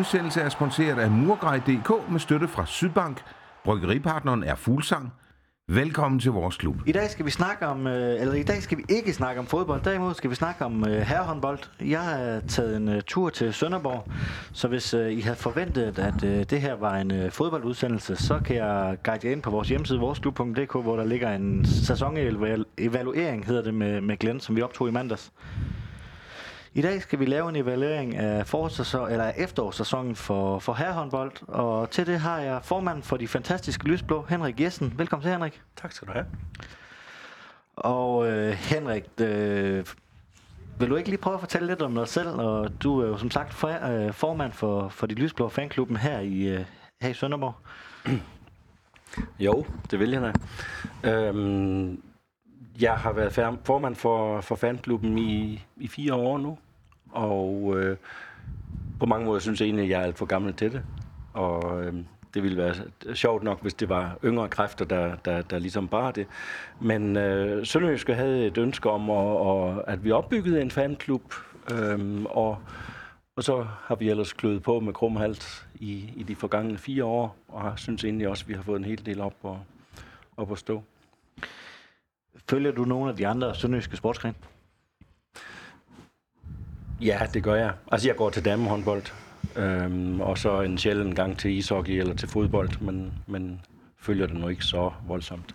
[0.00, 3.22] Udsendelse er sponsoreret af Murgrej.dk med støtte fra Sydbank.
[3.64, 5.12] Bryggeripartneren er Fuglsang.
[5.68, 6.76] Velkommen til vores klub.
[6.86, 9.46] I dag skal vi snakke om, øh, eller i dag skal vi ikke snakke om
[9.46, 11.58] fodbold, derimod skal vi snakke om øh, herrehåndbold.
[11.80, 14.06] Jeg har taget en øh, tur til Sønderborg,
[14.52, 19.26] så hvis I havde forventet, at det her var en fodboldudsendelse, så kan jeg guide
[19.26, 24.16] jer ind på vores hjemmeside, voresklub.dk, hvor der ligger en sæsonevaluering, hedder det med, med
[24.16, 25.32] Glenn, som vi optog i mandags.
[26.74, 31.90] I dag skal vi lave en evaluering af, forårssæson, eller efterårssæsonen for, for herrehåndbold, og
[31.90, 34.94] til det har jeg formanden for de fantastiske lysblå, Henrik Jessen.
[34.96, 35.62] Velkommen til, Henrik.
[35.76, 36.26] Tak skal du have.
[37.76, 39.86] Og øh, Henrik, øh,
[40.78, 42.28] vil du ikke lige prøve at fortælle lidt om dig selv?
[42.28, 46.20] Og du er jo som sagt for, øh, formand for, for de lysblå fanklubben her
[46.20, 46.64] i, øh,
[47.00, 47.54] her i Sønderborg.
[49.38, 50.32] Jo, det vil jeg da.
[51.10, 52.02] Øhm,
[52.80, 56.58] jeg har været formand for, for fanklubben i, i fire år nu,
[57.10, 57.96] og øh,
[59.00, 60.82] på mange måder synes jeg egentlig, at jeg er alt for gammel til det.
[61.32, 61.94] Og øh,
[62.34, 62.74] det ville være
[63.14, 66.26] sjovt nok, hvis det var yngre kræfter, der, der, der ligesom bare det.
[66.80, 71.34] Men øh, Sønderjyske havde et ønske om, at, og, at vi opbyggede en fanklub,
[71.72, 72.58] øh, og,
[73.36, 77.36] og så har vi ellers kløet på med krumhalt i, i de forgangne fire år,
[77.48, 79.60] og jeg synes egentlig også, at vi har fået en hel del op, og,
[80.36, 80.82] op at stå.
[82.50, 84.34] Følger du nogle af de andre sønderjyske sportsgrene?
[87.00, 87.72] Ja, det gør jeg.
[87.92, 89.02] Altså, jeg går til damehåndbold,
[89.56, 93.60] øhm, og så en sjældent gang til ishockey eller til fodbold, men, men
[93.98, 95.54] følger det nu ikke så voldsomt.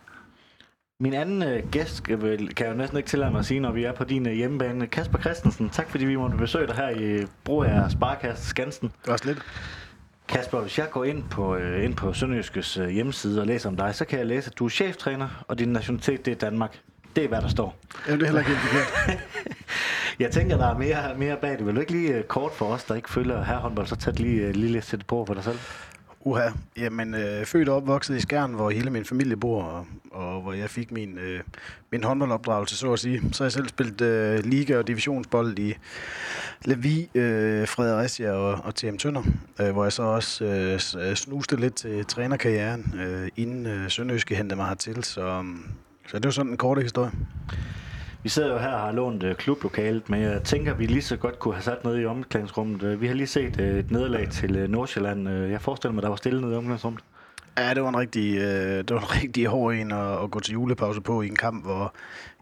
[0.99, 3.71] Min anden øh, gæst kan, kan jeg jo næsten ikke tillade mig at sige, når
[3.71, 4.87] vi er på din øh, hjemmebane.
[4.87, 8.87] Kasper Christensen, tak fordi vi måtte besøge dig her i Broager Sparkasse Skansen.
[8.87, 9.41] Det var også lidt.
[10.27, 13.77] Kasper, hvis jeg går ind på, øh, ind på Sønderjyskes øh, hjemmeside og læser om
[13.77, 16.79] dig, så kan jeg læse, at du er cheftræner, og din nationalitet det er Danmark.
[17.15, 17.75] Det er, hvad der står.
[18.07, 19.19] Jamen, det er heller ikke helt
[20.19, 21.65] jeg tænker, der er mere, mere bag det.
[21.65, 24.41] Vil du ikke lige øh, kort for os, der ikke følger herrehåndbold, så tæt lige,
[24.41, 25.59] øh, lige lidt sætte på for dig selv?
[26.19, 30.41] Uha, jamen øh, født og opvokset i Skjern, hvor hele min familie bor, og, og
[30.41, 31.39] hvor jeg fik min, øh,
[31.91, 33.21] min håndboldopdragelse, så at sige.
[33.31, 35.75] Så har jeg selv spillet øh, liga- og divisionsbold i
[36.65, 39.23] Levi, øh, Fredericia og, og TM Tønder,
[39.61, 44.55] øh, hvor jeg så også øh, snuste lidt til trænerkarrieren, øh, inden øh, Sønderjyske hentede
[44.55, 45.03] mig hertil.
[45.03, 45.43] Så,
[46.07, 47.11] så det var sådan en kort historie.
[48.23, 51.01] Vi sidder jo her og har lånt uh, klublokalet, men jeg tænker, at vi lige
[51.01, 52.83] så godt kunne have sat noget i omklædningsrummet.
[52.83, 55.29] Uh, vi har lige set uh, et nederlag til uh, Nordsjælland.
[55.29, 57.01] Uh, jeg forestiller mig, der var stille nede i omklædningsrummet.
[57.57, 60.39] Ja, det var en rigtig, øh, det var en rigtig hård en at, at gå
[60.39, 61.93] til julepause på i en kamp, hvor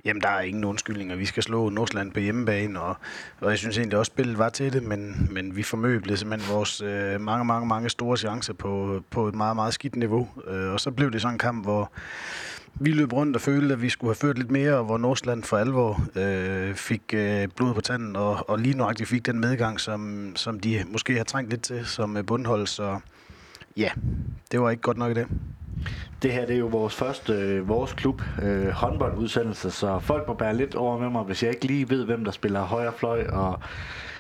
[0.05, 1.15] jamen, der er ingen undskyldninger.
[1.15, 2.95] Vi skal slå Nordsland på hjemmebane, og,
[3.41, 6.81] og jeg synes egentlig også, spillet var til det, men, men vi formøblede simpelthen vores
[6.81, 10.27] øh, mange, mange, mange store chancer på, på et meget, meget skidt niveau.
[10.47, 11.91] Øh, og så blev det sådan en kamp, hvor
[12.75, 15.43] vi løb rundt og følte, at vi skulle have ført lidt mere, og hvor Nordsland
[15.43, 19.79] for alvor øh, fik øh, blod på tanden, og, og lige nøjagtigt fik den medgang,
[19.79, 22.67] som, som de måske har trængt lidt til som øh, bundhold.
[22.67, 22.99] Så
[23.77, 23.89] ja,
[24.51, 25.27] det var ikke godt nok i det.
[26.21, 30.33] Det her det er jo vores første, øh, vores klub, øh, håndboldudsendelse, så folk må
[30.33, 33.27] bære lidt over med mig, hvis jeg ikke lige ved, hvem der spiller højre fløj,
[33.27, 33.59] og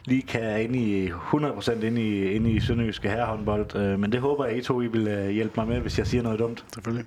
[0.05, 3.75] lige kan ind i 100% ind i, ind i Sønderjyske herrehåndbold.
[3.75, 6.07] Øh, men det håber jeg, I to I vil øh, hjælpe mig med, hvis jeg
[6.07, 6.65] siger noget dumt.
[6.73, 7.05] Selvfølgelig.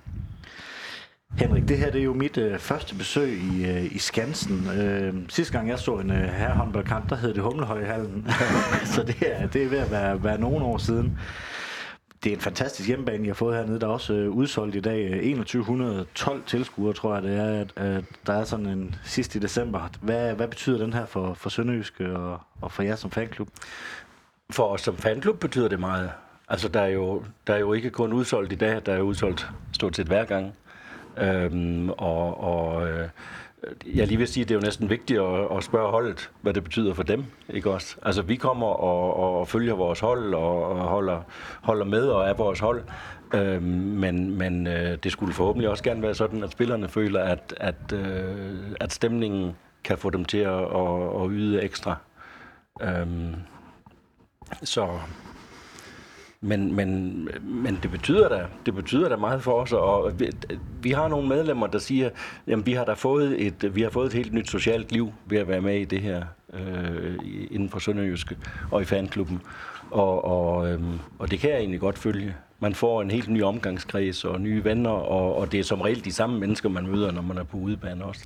[1.37, 4.69] Henrik, det her det er jo mit øh, første besøg i, øh, i Skansen.
[4.79, 8.27] Øh, sidste gang jeg så en øh, herrehåndboldkamp, der hed det Humlehøjhallen.
[8.95, 11.19] så det er, det er ved at være, være nogle år siden.
[12.23, 13.79] Det er en fantastisk hjemmebane, jeg har fået hernede.
[13.79, 17.73] Der er også øh, udsolgt i dag øh, 2112 tilskuere, tror jeg det er, at,
[17.75, 19.89] at der er sådan en sidst i december.
[20.01, 23.49] Hvad, hvad betyder den her for, for Sønderjyske og, og for jer som fanklub?
[24.49, 26.11] For os som fanklub betyder det meget.
[26.49, 29.49] Altså, der er jo, der er jo ikke kun udsolgt i dag, der er udsolgt
[29.73, 30.53] stort set hver gang.
[31.17, 33.09] Øhm, og og øh,
[33.95, 36.53] jeg lige vil sige, at det er jo næsten vigtigt at, at spørge holdet, hvad
[36.53, 37.25] det betyder for dem.
[37.49, 37.95] Ikke også?
[38.01, 41.21] Altså, vi kommer og, og følger vores hold og, og holder,
[41.61, 42.83] holder med og er vores hold.
[43.33, 47.53] Øhm, men men øh, det skulle forhåbentlig også gerne være sådan, at spillerne føler, at,
[47.57, 51.95] at, øh, at stemningen kan få dem til at, at, at yde ekstra.
[52.81, 53.35] Øhm,
[54.63, 54.87] så
[56.41, 60.29] men, men, men det betyder da, det betyder da meget for os, og vi,
[60.81, 62.09] vi har nogle medlemmer, der siger,
[62.47, 65.37] at vi har da fået et, vi har fået et helt nyt socialt liv ved
[65.37, 66.23] at være med i det her
[66.53, 67.15] øh,
[67.51, 68.37] inden for Sønderjyske
[68.71, 69.41] og i fanklubben.
[69.91, 72.35] Og, og, øhm, og det kan jeg egentlig godt følge.
[72.59, 76.05] Man får en helt ny omgangskreds og nye venner, og, og det er som regel
[76.05, 78.25] de samme mennesker, man møder, når man er på udebane også.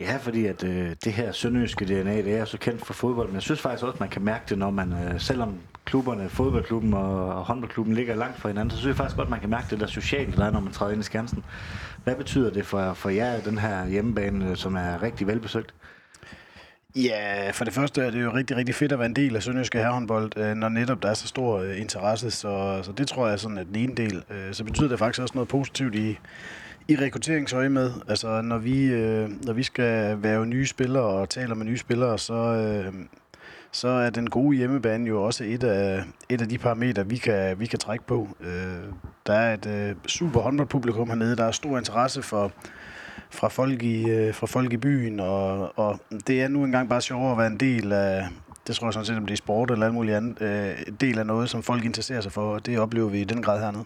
[0.00, 3.34] Ja, fordi at øh, det her sønderjyske DNA, det er så kendt for fodbold, men
[3.34, 5.54] jeg synes faktisk også, at man kan mærke det, når man, øh, selvom
[5.90, 9.40] klubberne, fodboldklubben og, håndboldklubben ligger langt fra hinanden, så synes jeg faktisk godt, at man
[9.40, 11.44] kan mærke det der sociale, der er, når man træder ind i Skansen.
[12.04, 15.74] Hvad betyder det for, for jer, den her hjemmebane, som er rigtig velbesøgt?
[16.96, 19.42] Ja, for det første er det jo rigtig, rigtig fedt at være en del af
[19.42, 22.30] Sønderjyske Herrehåndbold, øh, når netop der er så stor øh, interesse.
[22.30, 24.22] Så, så det tror jeg sådan er den ene del.
[24.30, 26.18] Øh, så betyder det faktisk også noget positivt i,
[26.88, 27.92] i rekrutteringsøje med.
[28.08, 28.86] Altså, når vi,
[29.46, 32.34] når vi skal være nye spillere og taler med nye spillere, så,
[33.72, 37.60] så er den gode hjemmebane jo også et af, et af de parametre, vi kan,
[37.60, 38.28] vi kan trække på.
[38.40, 38.92] Øh,
[39.26, 41.36] der er et øh, super håndboldpublikum hernede.
[41.36, 42.52] Der er stor interesse for
[43.30, 47.00] fra folk i, øh, fra folk i byen, og, og det er nu engang bare
[47.00, 48.28] sjovere at være en del af,
[48.66, 51.18] det tror jeg sådan set, om det er sport eller alt muligt andet, øh, del
[51.18, 53.84] af noget, som folk interesserer sig for, og det oplever vi i den grad hernede.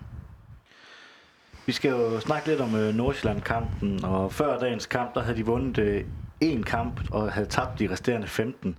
[1.67, 5.47] Vi skal jo snakke lidt om øh, Nordsjælland-kampen, og før dagens kamp, der havde de
[5.47, 6.05] vundet øh,
[6.45, 8.79] én kamp og havde tabt de resterende 15.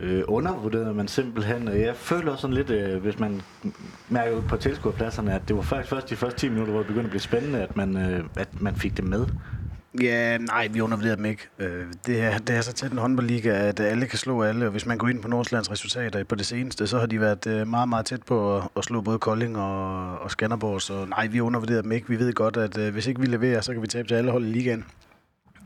[0.00, 3.40] Øh, undervurderede man simpelthen, og jeg føler også sådan lidt, øh, hvis man
[4.08, 7.06] mærker på tilskuerpladserne, at det var faktisk først de første 10 minutter, hvor det begyndte
[7.06, 9.26] at blive spændende, at man, øh, at man fik det med.
[10.02, 11.42] Ja, nej, vi undervurderer dem ikke.
[11.58, 14.70] Øh, det er, det er så tæt en håndboldliga, at alle kan slå alle, og
[14.70, 17.66] hvis man går ind på Nordsjællands resultater på det seneste, så har de været øh,
[17.66, 21.40] meget, meget tæt på at, at slå både Kolding og, og Skanderborg, så nej, vi
[21.40, 22.08] undervurderer dem ikke.
[22.08, 24.30] Vi ved godt, at øh, hvis ikke vi leverer, så kan vi tabe til alle
[24.30, 24.84] hold i ligaen.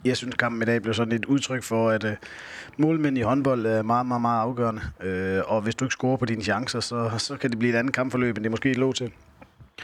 [0.05, 2.11] Jeg synes, kampen i dag blev sådan et udtryk for, at uh,
[2.77, 4.83] målmænd i håndbold er meget, meget, meget afgørende.
[5.01, 7.79] Uh, og hvis du ikke scorer på dine chancer, så, så kan det blive et
[7.79, 9.13] andet kampforløb, end det måske lov til.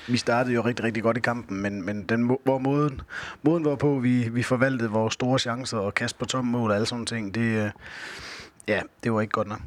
[0.08, 3.00] Vi startede jo rigtig, rigtig godt i kampen, men, men den, hvor måden,
[3.42, 6.86] måden hvorpå vi, vi forvaltede vores store chancer og kast på tomme mål og alle
[6.86, 7.70] sådan ting, det, uh,
[8.68, 9.60] ja, det var ikke godt nok.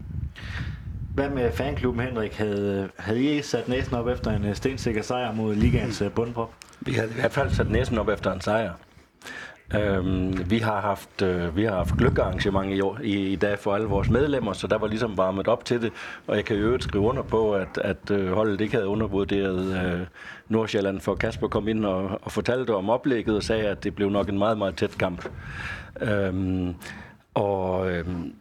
[1.15, 2.33] Hvad med fanklubben, Henrik?
[2.33, 6.53] Havde, havde I sat næsen op efter en stensikker sejr mod ligaens bundprop?
[6.79, 8.73] Vi havde i hvert fald sat næsen op efter en sejr.
[9.75, 13.75] Øhm, vi har haft øh, vi har haft gløkkearrangement i, år, i, i dag for
[13.75, 15.91] alle vores medlemmer, så der var ligesom varmet op til det,
[16.27, 19.85] og jeg kan jo øvrigt skrive under på, at, at øh, holdet ikke havde undervurderet
[19.85, 19.99] øh,
[20.49, 24.09] Nordsjælland, for Kasper kom ind og, og fortalte om oplægget og sagde, at det blev
[24.09, 25.29] nok en meget, meget tæt kamp.
[26.01, 26.75] Øhm,
[27.33, 28.33] og øhm,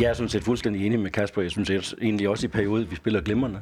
[0.00, 1.42] jeg er sådan set fuldstændig enig med Kasper.
[1.42, 3.60] Jeg synes egentlig også i perioden, vi spiller glimrende.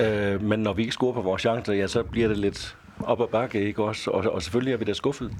[0.00, 3.20] Øh, men når vi ikke scorer på vores chancer, ja, så bliver det lidt op
[3.20, 4.10] ad bakke, ikke også?
[4.10, 5.30] Og, og selvfølgelig er vi da skuffet.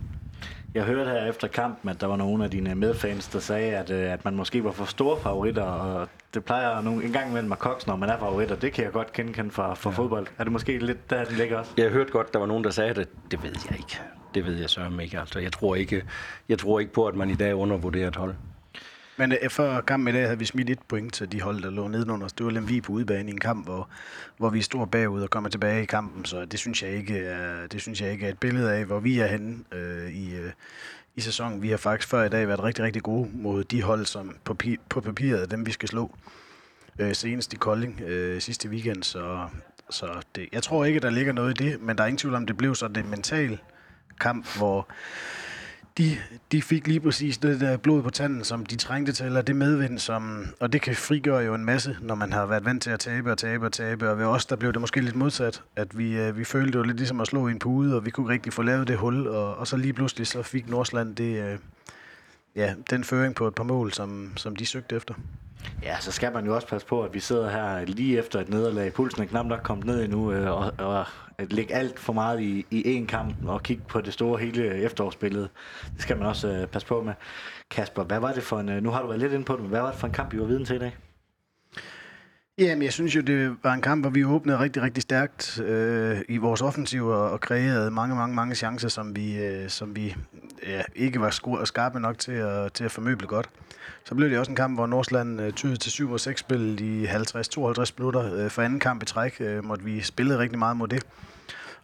[0.74, 3.90] Jeg hørte her efter kampen, at der var nogle af dine medfans, der sagde, at,
[3.90, 7.52] øh, at man måske var for store favoritter, og det plejer nogle, en gang imellem
[7.52, 8.56] at kokse, når man er favoritter.
[8.56, 9.96] Det kan jeg godt kende fra, fra ja.
[9.96, 10.26] fodbold.
[10.38, 11.72] Er det måske lidt der, det ligger også?
[11.76, 13.08] Jeg hørte godt, der var nogen, der sagde det.
[13.30, 14.00] Det ved jeg ikke.
[14.34, 15.20] Det ved jeg så ikke.
[15.20, 16.04] Altså, jeg, tror ikke
[16.48, 18.34] jeg tror ikke på, at man i dag undervurderer et hold.
[19.16, 21.70] Men øh, før kampen i dag havde vi smidt et point til de hold, der
[21.70, 22.28] lå nedenunder.
[22.28, 23.88] Det var Lemvi på udebane i en kamp, hvor,
[24.36, 26.24] hvor vi står bagud og kommer tilbage i kampen.
[26.24, 29.00] Så det synes jeg ikke er, det synes jeg ikke er et billede af, hvor
[29.00, 30.52] vi er henne øh, i, øh,
[31.16, 31.62] i sæsonen.
[31.62, 34.56] Vi har faktisk før i dag været rigtig, rigtig gode mod de hold, som på,
[34.88, 36.16] på papiret er dem, vi skal slå.
[36.98, 39.48] Øh, senest i Kolding øh, sidste weekend, så,
[39.90, 42.34] så det, jeg tror ikke, der ligger noget i det, men der er ingen tvivl
[42.34, 43.58] om, det blev så det mental
[44.20, 44.88] kamp, hvor
[45.98, 46.16] de,
[46.52, 49.56] de fik lige præcis det der blod på tanden, som de trængte til, eller det
[49.56, 52.90] medvind, som, og det kan frigøre jo en masse, når man har været vant til
[52.90, 55.62] at tabe og tabe og tabe, og ved os, der blev det måske lidt modsat,
[55.76, 58.10] at vi, øh, vi følte jo lidt ligesom at slå i en pude, og vi
[58.10, 61.44] kunne rigtig få lavet det hul, og, og så lige pludselig så fik Nordsland det,
[61.44, 61.58] øh,
[62.56, 65.14] ja, den føring på et par mål, som, som de søgte efter.
[65.82, 68.48] Ja, så skal man jo også passe på, at vi sidder her lige efter et
[68.48, 68.92] nederlag.
[68.92, 71.06] Pulsen er knap nok kommet ned endnu, øh, og, og
[71.38, 74.74] at lægge alt for meget i, i én kamp og kigge på det store hele
[74.74, 75.48] efterårsbillede.
[75.94, 77.14] Det skal man også øh, passe på med.
[77.70, 79.60] Kasper, hvad var det for en, øh, nu har du været lidt inde på det,
[79.60, 80.96] men hvad var det for en kamp, vi var viden til i dag?
[82.58, 86.20] Jamen, jeg synes jo, det var en kamp, hvor vi åbnede rigtig, rigtig stærkt øh,
[86.28, 90.14] i vores offensiv og, og kreerede mange, mange, mange chancer, som vi, øh, som vi
[90.66, 93.48] ja, ikke var og skarpe nok til at, til at formøble godt.
[94.04, 96.80] Så blev det også en kamp, hvor Nordsland øh, tydede til 7 og 6 spil
[96.80, 98.34] i 50-52 minutter.
[98.34, 101.02] Øh, for anden kamp i træk øh, måtte vi spille rigtig meget mod det.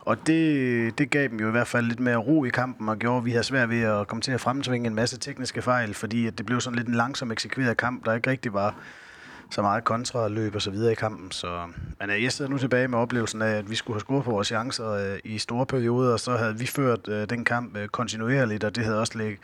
[0.01, 2.99] Og det, det gav dem jo i hvert fald lidt mere ro i kampen, og
[2.99, 5.95] gjorde, at vi havde svært ved at komme til at fremtvinge en masse tekniske fejl,
[5.95, 8.75] fordi at det blev sådan lidt en langsom eksekveret kamp, der ikke rigtig var
[9.51, 11.31] så meget kontraløb og så videre i kampen.
[11.31, 11.67] Så,
[12.01, 14.31] men øh, jeg sidder nu tilbage med oplevelsen af, at vi skulle have scoret på
[14.31, 17.89] vores chancer øh, i store perioder, og så havde vi ført øh, den kamp øh,
[17.89, 19.39] kontinuerligt, og det havde også læg,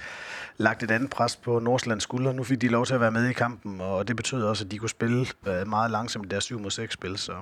[0.57, 2.33] lagt et andet pres på Nordslands skulder.
[2.33, 4.71] Nu fik de lov til at være med i kampen, og det betød også, at
[4.71, 7.17] de kunne spille øh, meget langsomt i deres 7 mod 6 spil.
[7.19, 7.33] Så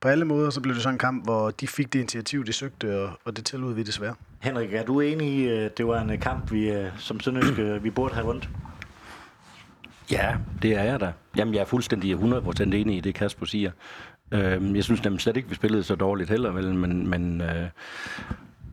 [0.00, 2.52] på alle måder så blev det sådan en kamp, hvor de fik det initiativ, de
[2.52, 4.14] søgte, og, og det tillod vi desværre.
[4.40, 7.90] Henrik, er du enig i, at det var en øh, kamp, vi som Sønderjysk, vi
[7.90, 8.48] burde have rundt?
[10.10, 11.12] Ja, det er jeg da.
[11.36, 13.70] Jamen, jeg er fuldstændig 100% enig i det, Kasper siger.
[14.32, 17.68] Øh, jeg synes nemlig slet ikke, vi spillede så dårligt heller, vel, men, men øh,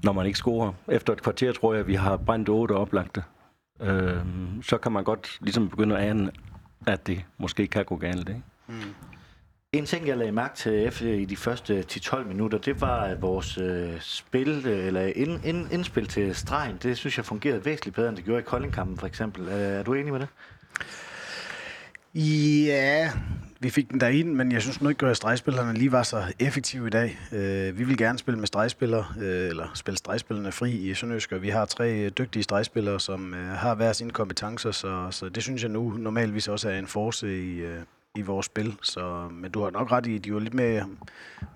[0.03, 0.73] når man ikke scorer.
[0.87, 3.23] Efter et kvarter tror jeg, vi har brændt otte oplagte.
[3.81, 4.17] Øh,
[4.61, 6.31] så kan man godt ligesom begynde at ane,
[6.87, 8.29] at det måske kan gå galt.
[8.29, 8.41] Ikke?
[8.67, 8.73] Mm.
[9.73, 13.21] En ting, jeg lagde mærke til efter i de første 10-12 minutter, det var, at
[13.21, 17.95] vores øh, spil, øh, eller ind, ind, indspil til stregen, det synes jeg fungerede væsentligt
[17.95, 19.47] bedre, end det gjorde i Koldingkampen for eksempel.
[19.47, 20.27] Er, er du enig med det?
[22.15, 23.11] Ja,
[23.59, 26.87] vi fik den derind, men jeg synes nu ikke, at stregspillerne lige var så effektive
[26.87, 27.19] i dag.
[27.31, 31.41] Øh, vi vil gerne spille med stregspillere, øh, eller spille stregspillerne fri i Sønderjysk, og
[31.41, 35.43] vi har tre øh, dygtige stregspillere, som øh, har hver sine kompetencer, så, så det
[35.43, 37.79] synes jeg nu normalvis også er en force i, øh,
[38.15, 38.75] i vores spil.
[38.81, 40.89] Så, men du har nok ret i, at de var lidt mere,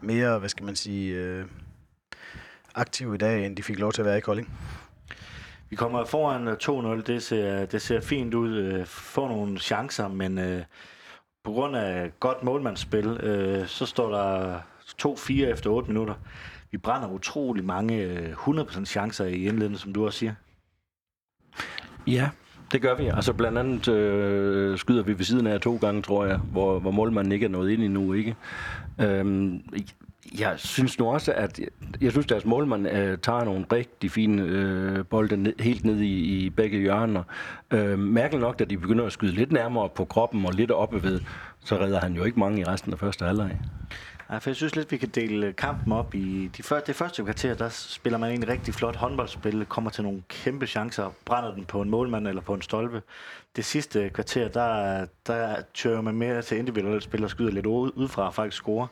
[0.01, 1.45] mere hvad skal man sige, øh,
[2.75, 4.49] aktive i dag, end de fik lov til at være i Kolding.
[5.69, 10.07] Vi kommer foran øh, 2-0, det ser, det ser fint ud, Få får nogle chancer,
[10.07, 10.63] men øh,
[11.43, 14.59] på grund af godt målmandsspil, øh, så står der
[15.05, 16.13] 2-4 efter 8 minutter.
[16.71, 20.33] Vi brænder utrolig mange øh, 100% chancer i indledningen, som du også siger.
[22.07, 22.29] Ja,
[22.71, 23.07] det gør vi.
[23.07, 26.91] Altså blandt andet øh, skyder vi ved siden af to gange, tror jeg, hvor, hvor
[26.91, 28.35] målmanden ikke er nået ind endnu, ikke?
[29.01, 29.63] Øhm,
[30.39, 31.59] jeg synes nu også, at
[32.01, 36.45] jeg synes, deres målmand øh, tager nogle rigtig fine øh, bolde ned, helt ned i,
[36.45, 37.23] i begge hjørner.
[37.71, 41.03] Øh, mærkeligt nok, da de begynder at skyde lidt nærmere på kroppen og lidt oppe
[41.03, 41.21] ved,
[41.65, 43.59] så redder han jo ikke mange i resten af første halvleg.
[44.29, 46.49] Ja, for jeg synes lidt, vi kan dele kampen op i...
[46.57, 50.23] De første, det første kvarter, der spiller man en rigtig flot håndboldspil, kommer til nogle
[50.29, 53.01] kæmpe chancer, brænder den på en målmand eller på en stolpe.
[53.55, 58.27] Det sidste kvarter, der, der tør man mere til individuelle spil og skyder lidt udefra
[58.27, 58.87] og faktisk score.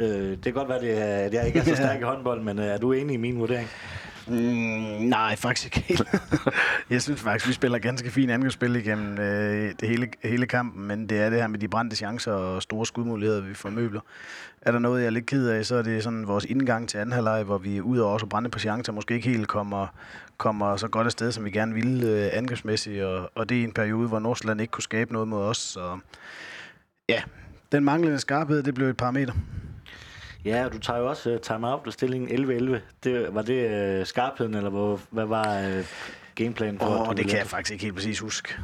[0.00, 2.64] Øh, det kan godt være, at jeg ikke er så stærk i håndbold, men øh,
[2.64, 3.68] er du enig i min vurdering?
[4.26, 4.36] Mm,
[5.08, 6.08] nej, faktisk ikke helt.
[6.90, 11.08] jeg synes faktisk, vi spiller ganske fint angrebsspil igennem øh, det hele, hele kampen, men
[11.08, 14.00] det er det her med de brændte chancer og store skudmuligheder, vi formøbler.
[14.62, 16.98] Er der noget, jeg er lidt ked af, så er det sådan vores indgang til
[16.98, 19.86] anden halvleg, hvor vi ud over også brænde på chancer, måske ikke helt kommer,
[20.36, 23.72] kommer så godt afsted, som vi gerne ville øh, angrebsmæssigt, og, og det er en
[23.72, 25.98] periode, hvor Nordsjælland ikke kunne skabe noget mod os, så
[27.08, 27.22] ja,
[27.72, 29.32] den manglende skarphed, det blev et parameter.
[30.44, 32.80] Ja, du tager jo også uh, time-out og stillingen 11-11.
[33.04, 35.84] Det, var det uh, skarpheden, eller hvor, hvad var uh,
[36.34, 36.86] gameplanen for?
[36.86, 38.54] Åh, oh, det kan jeg faktisk ikke helt præcis huske.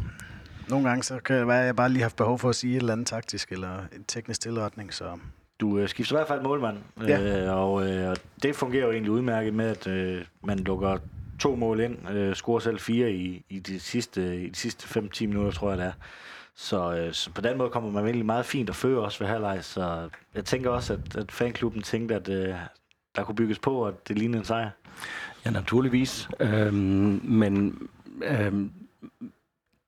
[0.69, 2.57] Nogle gange så kan det være, at jeg bare lige har haft behov for at
[2.57, 5.19] sige et eller andet taktisk eller en teknisk tilretning, så...
[5.61, 7.53] Du uh, skifter i hvert fald målmand, ja.
[7.53, 10.99] uh, og uh, det fungerer jo egentlig udmærket med, at uh, man lukker
[11.41, 15.27] to mål ind, uh, scorer selv fire i, i, de sidste, i de sidste 5-10
[15.27, 15.93] minutter, tror jeg det er.
[16.57, 19.27] Så, øh, så på den måde kommer man virkelig meget fint og føre også ved
[19.27, 19.65] halvleg.
[19.65, 22.55] Så jeg tænker også, at, at fanklubben tænkte, at øh,
[23.17, 24.71] der kunne bygges på, og det lignede en sejr.
[25.45, 26.29] Ja, naturligvis.
[26.41, 27.83] Øhm, men
[28.25, 28.73] øhm,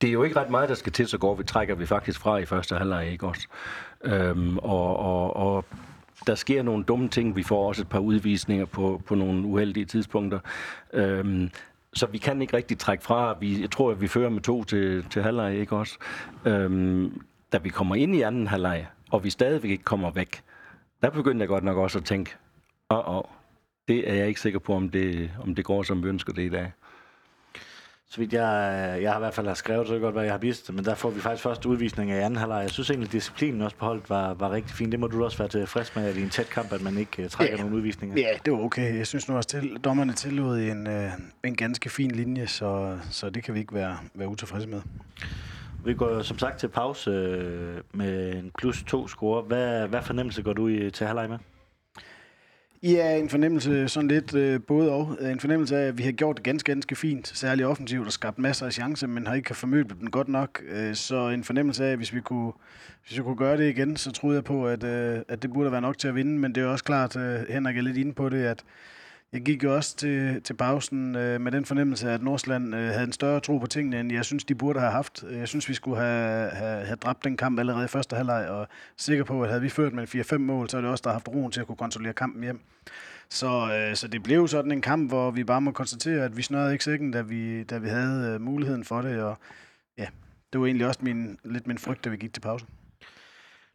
[0.00, 2.20] det er jo ikke ret meget, der skal til, så går vi, trækker vi faktisk
[2.20, 3.48] fra i første halvleg, ikke også?
[4.04, 5.64] Øhm, og, og, og
[6.26, 7.36] der sker nogle dumme ting.
[7.36, 10.38] Vi får også et par udvisninger på, på nogle uheldige tidspunkter.
[10.92, 11.50] Øhm,
[11.94, 13.36] så vi kan ikke rigtig trække fra.
[13.40, 15.98] Vi, jeg tror, at vi fører med to til, til halvleg, ikke også?
[16.44, 20.42] Øhm, da vi kommer ind i anden halvleg, og vi stadigvæk ikke kommer væk,
[21.02, 22.36] der begyndte jeg godt nok også at tænke,
[22.90, 23.22] åh, oh, oh,
[23.88, 26.42] det er jeg ikke sikker på, om det, om det går, som vi ønsker det
[26.42, 26.72] i dag.
[28.10, 30.38] Så vidt jeg, jeg har i hvert fald skrevet, så det godt, hvad jeg har
[30.38, 32.62] vist, men der får vi faktisk først udvisning af anden halvleg.
[32.62, 34.92] Jeg synes egentlig, at disciplinen også på holdet var, var rigtig fin.
[34.92, 37.24] Det må du også være tilfreds med, at i en tæt kamp, at man ikke
[37.24, 38.20] uh, trækker ja, nogle udvisninger.
[38.20, 38.98] Ja, det var okay.
[38.98, 41.12] Jeg synes nu også, at dommerne tillod en, uh,
[41.44, 44.80] en ganske fin linje, så, så det kan vi ikke være, være utilfredse med.
[45.84, 49.42] Vi går som sagt til pause uh, med en plus to score.
[49.42, 51.38] Hvad, hvad fornemmelse går du i, til halvleg med?
[52.82, 55.16] Ja, en fornemmelse sådan lidt øh, både og.
[55.20, 58.12] Øh, en fornemmelse af, at vi har gjort det ganske, ganske fint, særligt offensivt og
[58.12, 60.62] skabt masser af chancer, men har ikke formødt den godt nok.
[60.68, 62.52] Øh, så en fornemmelse af, at hvis vi kunne,
[63.06, 65.72] hvis vi kunne gøre det igen, så troede jeg på, at, øh, at det burde
[65.72, 68.12] være nok til at vinde, men det er også klart, øh, Henrik er lidt inde
[68.12, 68.64] på det, at
[69.32, 73.04] jeg gik jo også til, til pausen øh, med den fornemmelse, at Nordsland øh, havde
[73.04, 75.24] en større tro på tingene, end jeg synes, de burde have haft.
[75.28, 78.48] Øh, jeg synes, vi skulle have, have, have dræbt den kamp allerede i første halvleg,
[78.48, 81.10] og sikker på, at havde vi ført med 4-5 mål, så er det også der
[81.10, 82.60] har haft roen til at kunne kontrollere kampen hjem.
[83.28, 86.42] Så, øh, så det blev sådan en kamp, hvor vi bare må konstatere, at vi
[86.42, 89.38] snørede ikke sækken, da vi, da vi havde øh, muligheden for det, og
[89.98, 90.06] ja,
[90.52, 92.66] det var egentlig også min, lidt min frygt, da vi gik til pause.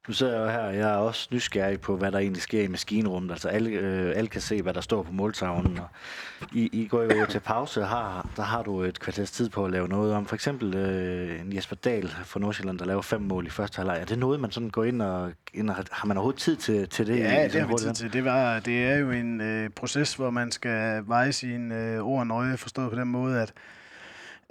[0.08, 2.62] Nu sidder jeg jo her, og jeg er også nysgerrig på, hvad der egentlig sker
[2.62, 3.32] i maskinrummet.
[3.32, 5.80] Altså alle, øh, alle kan se, hvad der står på måltavlen.
[5.80, 5.88] Og
[6.52, 9.72] I, I går jo til pause, har, der har du et kvarters tid på at
[9.72, 10.26] lave noget om.
[10.26, 13.98] For eksempel øh, en Jesper Dahl fra Nordsjælland, der laver fem mål i første halvleg.
[14.02, 16.90] Er det noget, man sådan går ind og, ind og har man overhovedet tid til,
[16.90, 17.20] til det?
[17.20, 18.14] Ja, det har vi tid til.
[18.14, 22.28] Det, var, det er jo en øh, proces, hvor man skal veje sine øh, ord
[22.28, 23.54] nøje, forstået på den måde, at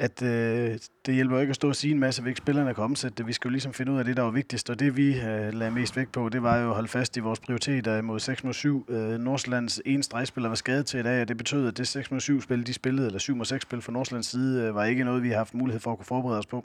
[0.02, 3.16] at øh, det hjælper ikke at stå og sige en masse, hvis spillerne kan omsætte
[3.16, 3.26] det.
[3.26, 5.54] Vi skal jo ligesom finde ud af det, der var vigtigst, og det vi øh,
[5.54, 8.44] lagde mest vægt på, det var jo at holde fast i vores prioriteter mod 6
[8.44, 8.86] mod 7.
[8.88, 12.10] Øh, Nordsjællands ene stregspiller var skadet til i dag, og det betød, at det 6
[12.10, 14.84] mod 7 spil, de spillede, eller 7 mod 6 spil fra Nordsjællands side, øh, var
[14.84, 16.64] ikke noget, vi har haft mulighed for at kunne forberede os på.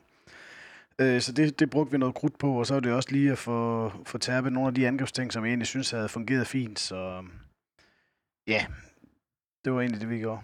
[1.00, 3.32] Øh, så det, det brugte vi noget krudt på, og så er det også lige
[3.32, 6.80] at få, få tærpet nogle af de angrebsting, som jeg egentlig synes havde fungeret fint.
[6.80, 7.24] Så
[8.48, 8.66] ja,
[9.66, 10.42] det var egentlig det, vi gjorde.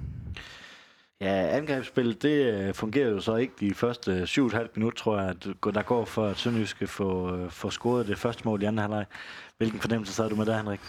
[1.23, 5.29] Ja, angrebsspillet, det øh, fungerer jo så ikke de første øh, 7,5 minutter, tror jeg,
[5.29, 8.79] at der går for, at Sønderjyske får, øh, får scoret det første mål i anden
[8.79, 9.05] halvleg.
[9.57, 10.79] Hvilken fornemmelse sad du med der, Henrik?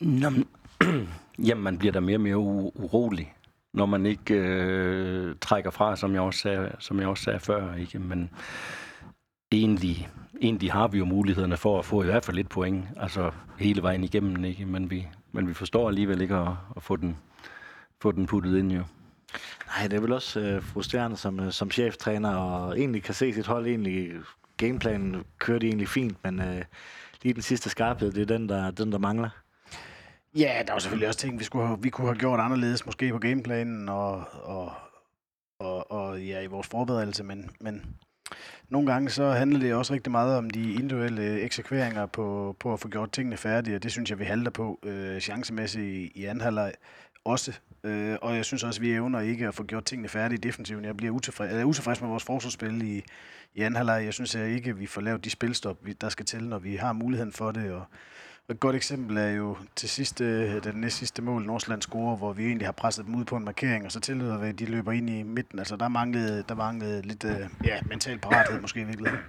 [0.00, 0.46] Nå, men-
[1.46, 3.34] Jamen, man bliver da mere og mere u- urolig,
[3.74, 7.74] når man ikke øh, trækker fra, som jeg også sagde, som jeg også sagde før.
[7.74, 7.98] Ikke?
[7.98, 8.30] Men
[9.52, 10.08] egentlig,
[10.40, 13.82] egentlig har vi jo mulighederne for at få i hvert fald lidt point, altså hele
[13.82, 14.66] vejen igennem, ikke?
[14.66, 17.16] Men, vi, men vi forstår alligevel ikke at, at få, den,
[18.02, 18.82] få den puttet ind, jo.
[19.66, 23.34] Nej, det er vel også øh, frustrerende som, øh, som cheftræner, og egentlig kan se
[23.34, 24.12] sit hold egentlig,
[24.56, 26.64] gameplanen kører de egentlig fint, men øh,
[27.22, 29.30] lige den sidste skarphed, det er den, der, den, der mangler.
[30.36, 33.10] Ja, der var selvfølgelig også ting, vi, skulle have, vi kunne have gjort anderledes, måske
[33.10, 34.72] på gameplanen og, og,
[35.58, 37.96] og, og ja, i vores forberedelse, men, men
[38.68, 42.72] nogle gange så handler det også rigtig meget om de individuelle øh, eksekveringer på, på
[42.72, 46.20] at få gjort tingene færdige, og det synes jeg, vi halter på øh, chancemæssigt i,
[46.20, 46.72] i anden halvleg
[47.24, 47.60] også.
[47.84, 50.40] Øh, og jeg synes også, at vi evner ikke at få gjort tingene færdige i
[50.40, 50.84] defensiven.
[50.84, 53.02] Jeg bliver utilfreds, eller utilfreds med vores forsvarsspil i,
[53.54, 54.04] i anden halvleg.
[54.04, 56.58] Jeg synes jeg ikke, at vi får lavet de spilstop, vi- der skal til, når
[56.58, 57.84] vi har muligheden for det, og
[58.48, 62.32] et godt eksempel er jo til sidste, øh, den næst sidste mål, Nordsjælland scorer, hvor
[62.32, 64.64] vi egentlig har presset dem ud på en markering, og så tillader vi, at de
[64.64, 65.58] løber ind i midten.
[65.58, 69.24] Altså der manglede, der manglede lidt øh, ja, mental parathed måske i virkeligheden.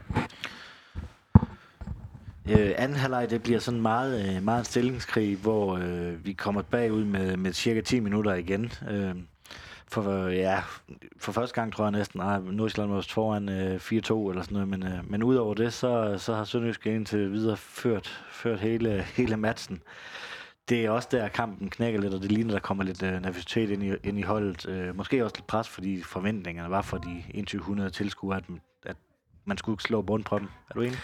[2.49, 6.61] Øh, anden halvleg, det bliver sådan meget, øh, meget en stillingskrig, hvor øh, vi kommer
[6.61, 8.71] bagud med, med cirka 10 minutter igen.
[8.89, 9.15] Øh,
[9.87, 10.63] for, ja,
[11.17, 14.67] for første gang tror jeg næsten, at Nordsjælland var foran øh, 4-2 eller sådan noget,
[14.67, 19.37] men, øh, men udover det, så, så har Sønderjysk indtil videre ført, ført hele, hele
[19.37, 19.81] matchen.
[20.69, 23.69] Det er også der, kampen knækker lidt, og det ligner, der kommer lidt øh, nervøsitet
[23.69, 24.69] ind i, ind i holdet.
[24.69, 28.43] Øh, måske også lidt pres, fordi forventningerne var for de 2100 tilskuere, at,
[28.85, 28.95] at
[29.45, 30.47] man skulle slå bund på dem.
[30.69, 30.99] Er du enig?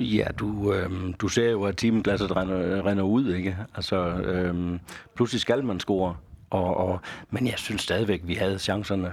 [0.00, 3.56] Ja, du, øh, du ser jo, at timeglasset render, render ud, ikke?
[3.74, 4.80] Altså, øh,
[5.14, 6.16] pludselig skal man score.
[6.50, 9.12] Og, og, men jeg synes stadigvæk, vi havde chancerne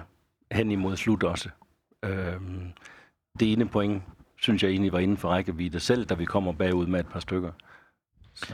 [0.52, 1.50] hen imod slut også.
[2.06, 2.42] Øh,
[3.40, 4.04] det ene point,
[4.42, 7.20] synes jeg egentlig var inden for rækkevidde, selv da vi kommer bagud med et par
[7.20, 7.52] stykker.
[8.34, 8.54] Så.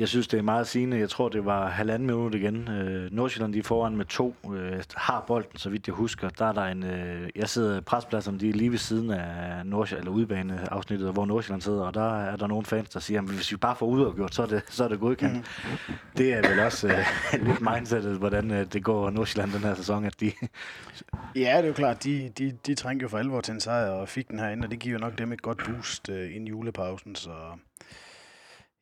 [0.00, 0.98] Jeg synes, det er meget sigende.
[0.98, 2.68] Jeg tror, det var halvanden minut igen.
[2.68, 4.34] Øh, Nordsjælland, de er foran med to.
[4.54, 6.28] Øh, har bolden, så vidt jeg husker.
[6.28, 6.84] Der er der en...
[6.84, 11.62] Øh, jeg sidder prespladserne, de er lige ved siden af Nordsjælland, eller udbaneafsnittet, hvor Nordsjælland
[11.62, 14.34] sidder, og der er der nogle fans, der siger, at hvis vi bare får udafgjort,
[14.34, 15.36] så er det, så er det godkendt.
[15.36, 15.94] Mm.
[16.16, 17.06] Det er vel også øh,
[17.46, 20.32] lidt mindsetet, hvordan øh, det går Nordsjælland den her sæson, at de...
[21.36, 23.90] Ja, det er jo klart, de, de, de trængte jo for alvor til en sejr
[23.90, 26.48] og fik den herinde, og det giver jo nok dem et godt boost øh, ind
[26.48, 27.30] i julepausen, så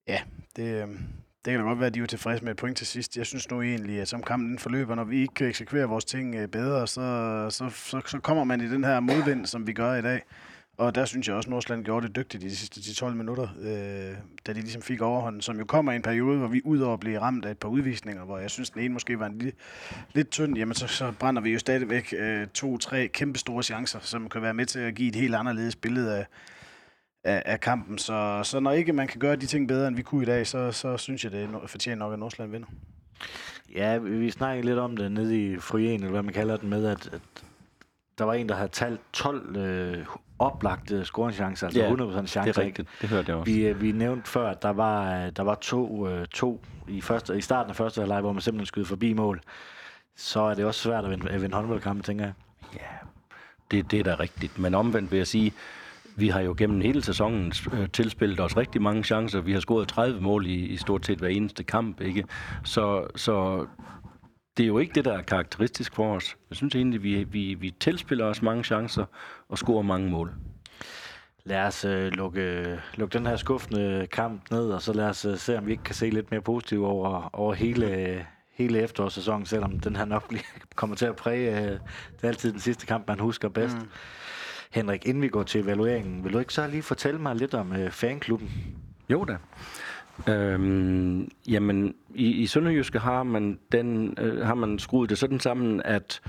[0.09, 0.21] ja,
[0.57, 0.89] det, øh,
[1.45, 3.17] det kan da godt være, at de er tilfredse med et point til sidst.
[3.17, 6.35] Jeg synes nu egentlig, at som kampen forløber, når vi ikke kan eksekvere vores ting
[6.35, 9.95] øh, bedre, så, så, så, så kommer man i den her modvind, som vi gør
[9.95, 10.23] i dag.
[10.79, 13.49] Og der synes jeg også, at Nordsjælland gjorde det dygtigt i de sidste 10-12 minutter,
[13.61, 14.17] øh,
[14.47, 17.01] da de ligesom fik overhånden, som jo kommer i en periode, hvor vi udover at
[17.01, 19.53] blive ramt af et par udvisninger, hvor jeg synes, den ene måske var en lille,
[20.13, 24.29] lidt tynd, jamen så, så brænder vi jo stadigvæk øh, to-tre kæmpe store chancer, som
[24.29, 26.27] kan være med til at give et helt anderledes billede af,
[27.27, 27.99] af, af kampen.
[27.99, 30.47] Så, så når ikke man kan gøre de ting bedre, end vi kunne i dag,
[30.47, 32.69] så, så synes jeg, det er fortjener nok, at Nordsjælland vinder.
[33.75, 36.87] Ja, vi snakkede lidt om det nede i Fryen, eller hvad man kalder den med,
[36.87, 37.21] at, at
[38.19, 40.07] der var en, der havde talt 12 øh,
[40.39, 42.43] oplagte scoringchancer, altså Ja, 100% chancer.
[42.43, 43.53] Det er rigtigt, det hørte jeg også.
[43.53, 47.01] Vi, øh, vi nævnte før, at der var, øh, der var to, øh, to i,
[47.01, 49.41] første, i starten af første halvleg, hvor man simpelthen skød forbi mål.
[50.17, 52.33] Så er det også svært at vinde, at vinde håndboldkampe, tænker jeg.
[52.75, 53.07] Ja,
[53.71, 54.59] det, det er da rigtigt.
[54.59, 55.53] Men omvendt vil jeg sige,
[56.17, 59.41] vi har jo gennem hele sæsonen øh, tilspillet os rigtig mange chancer.
[59.41, 62.25] Vi har scoret 30 mål i, i stort set hver eneste kamp, ikke?
[62.65, 63.67] Så, så
[64.57, 66.37] det er jo ikke det, der er karakteristisk for os.
[66.51, 69.05] Jeg synes egentlig, vi, vi, vi tilspiller os mange chancer
[69.49, 70.33] og scorer mange mål.
[71.45, 75.37] Lad os øh, lukke, lukke den her skuffende kamp ned, og så lad os øh,
[75.37, 79.81] se, om vi ikke kan se lidt mere positivt over, over hele, hele efterårssæsonen, selvom
[79.81, 80.43] den her nok bliver,
[80.75, 81.61] kommer til at præge.
[81.61, 81.81] Øh, det
[82.23, 83.77] er altid den sidste kamp, man husker bedst.
[83.77, 83.89] Mm.
[84.77, 87.73] Henrik, inden vi går til evalueringen, vil du ikke så lige fortælle mig lidt om
[87.73, 88.51] øh, fanklubben?
[89.11, 89.37] Jo da.
[90.33, 95.83] Øhm, jamen, i, i Sønderjyske har man, den, øh, har man skruet det sådan sammen,
[95.85, 96.21] at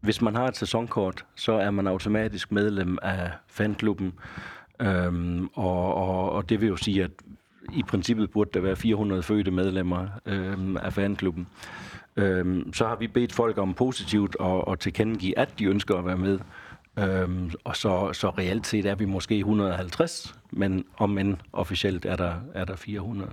[0.00, 4.12] hvis man har et sæsonkort, så er man automatisk medlem af fanklubben.
[4.80, 7.10] Øhm, og, og, og det vil jo sige, at
[7.72, 11.46] i princippet burde der være 400 fødte medlemmer øhm, af fanklubben.
[12.16, 16.06] Øhm, så har vi bedt folk om positivt at, at tilkendegive, at de ønsker at
[16.06, 16.38] være med.
[17.00, 22.16] Øhm, og så, så reelt set er vi måske 150, men om end officielt er
[22.16, 23.30] der, er der 400.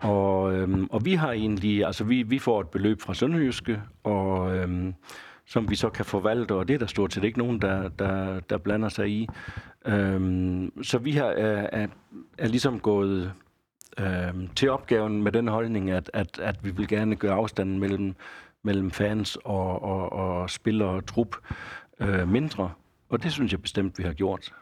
[0.00, 4.56] Og, øhm, og vi har egentlig, altså vi, vi får et beløb fra Sønderjyske, og
[4.56, 4.94] øhm,
[5.46, 8.40] som vi så kan forvalte, og det er der stort set ikke nogen, der, der,
[8.40, 9.28] der blander sig i.
[9.86, 11.86] Øhm, så vi har, er, er,
[12.38, 13.32] er ligesom gået
[13.98, 18.14] øhm, til opgaven med den holdning, at, at, at vi vil gerne gøre afstanden mellem
[18.64, 21.36] mellem fans og, og, og spiller og trup
[22.00, 22.70] øh, mindre.
[23.08, 24.52] Og det synes jeg bestemt, vi har gjort.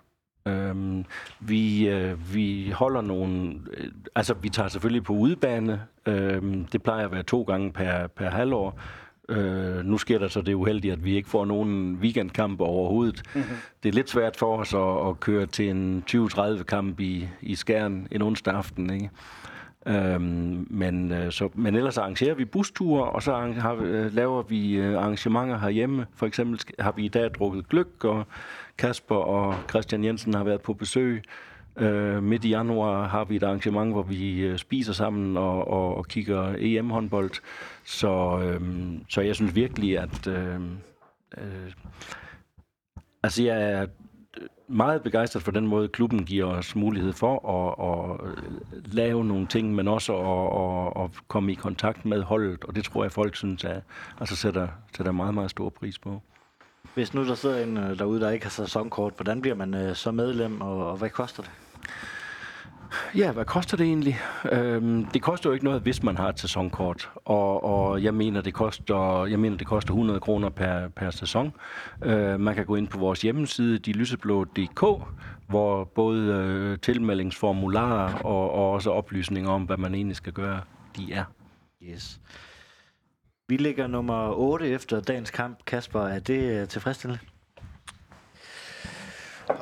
[0.47, 1.05] Øhm,
[1.41, 3.55] vi, øh, vi holder nogle...
[3.77, 5.83] Øh, altså, vi tager selvfølgelig på udebane.
[6.07, 8.81] Øhm, det plejer at være to gange per, per halvår.
[9.29, 13.23] Øh, nu sker der så det uheldige, at vi ikke får nogen weekendkamp overhovedet.
[13.35, 13.57] Mm-hmm.
[13.83, 17.55] Det er lidt svært for os at, at køre til en 20-30 kamp i, i
[17.55, 18.91] Skærn en onsdag aften.
[18.91, 19.11] Ikke?
[19.87, 24.75] Øhm, men, øh, så, men ellers arrangerer vi busture, og så har, øh, laver vi
[24.75, 26.07] øh, arrangementer herhjemme.
[26.15, 28.25] For eksempel har vi i dag drukket gløk, og
[28.79, 31.23] Kasper og Christian Jensen har været på besøg.
[31.77, 35.97] Øh, midt i januar har vi et arrangement, hvor vi øh, spiser sammen og, og,
[35.97, 37.31] og kigger EM-håndbold.
[37.85, 38.61] Så, øh,
[39.09, 40.27] så jeg synes virkelig, at...
[40.27, 40.61] Øh,
[41.39, 41.73] øh,
[43.23, 43.87] altså, jeg er
[44.69, 49.75] meget begejstret for den måde, klubben giver os mulighed for at, at lave nogle ting,
[49.75, 53.37] men også at, at, at komme i kontakt med holdet, og det tror jeg, folk
[53.37, 53.83] synes, at
[54.21, 56.23] altså sætter, sætter meget, meget stor pris på.
[56.95, 59.97] Hvis nu der sidder en øh, derude, der ikke har sæsonkort, hvordan bliver man øh,
[59.97, 61.51] så medlem, og, og hvad koster det?
[63.17, 64.19] Ja, hvad koster det egentlig?
[64.53, 68.41] Øhm, det koster jo ikke noget, hvis man har et sæsonkort, og, og jeg mener,
[68.41, 71.53] det koster, jeg mener, det koster 100 kroner per, per sæson.
[72.05, 74.81] Øh, man kan gå ind på vores hjemmeside, dilyseblå.dk,
[75.49, 80.61] hvor både øh, tilmeldingsformularer og, og også oplysninger om, hvad man egentlig skal gøre,
[80.97, 81.25] de er.
[81.83, 82.21] Yes.
[83.49, 85.65] Vi ligger nummer 8 efter dagens kamp.
[85.67, 87.32] Kasper, er det øh, tilfredsstillende?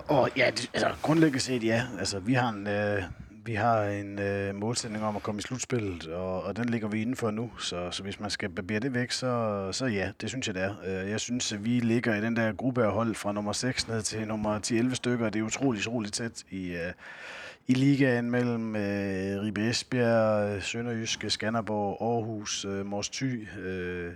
[0.09, 1.83] Og ja, det, altså, grundlæggende set ja.
[1.99, 3.03] Altså, vi har en, øh,
[3.45, 7.03] vi har en øh, målsætning om at komme i slutspillet, og, og den ligger vi
[7.03, 7.51] inden for nu.
[7.59, 10.63] Så, så hvis man skal barbere det væk, så, så ja, det synes jeg, det
[10.63, 10.75] er.
[10.87, 13.89] Øh, jeg synes, at vi ligger i den der gruppe af hold fra nummer 6
[13.89, 14.59] ned til nummer
[14.91, 15.31] 10-11 stykker.
[15.31, 16.93] Det er utroligt, utroligt tæt i, øh,
[17.67, 24.13] i ligaen mellem øh, Ribe Esbjerg, Sønderjyske, Skanderborg, Aarhus, øh, Mors Thy, øh,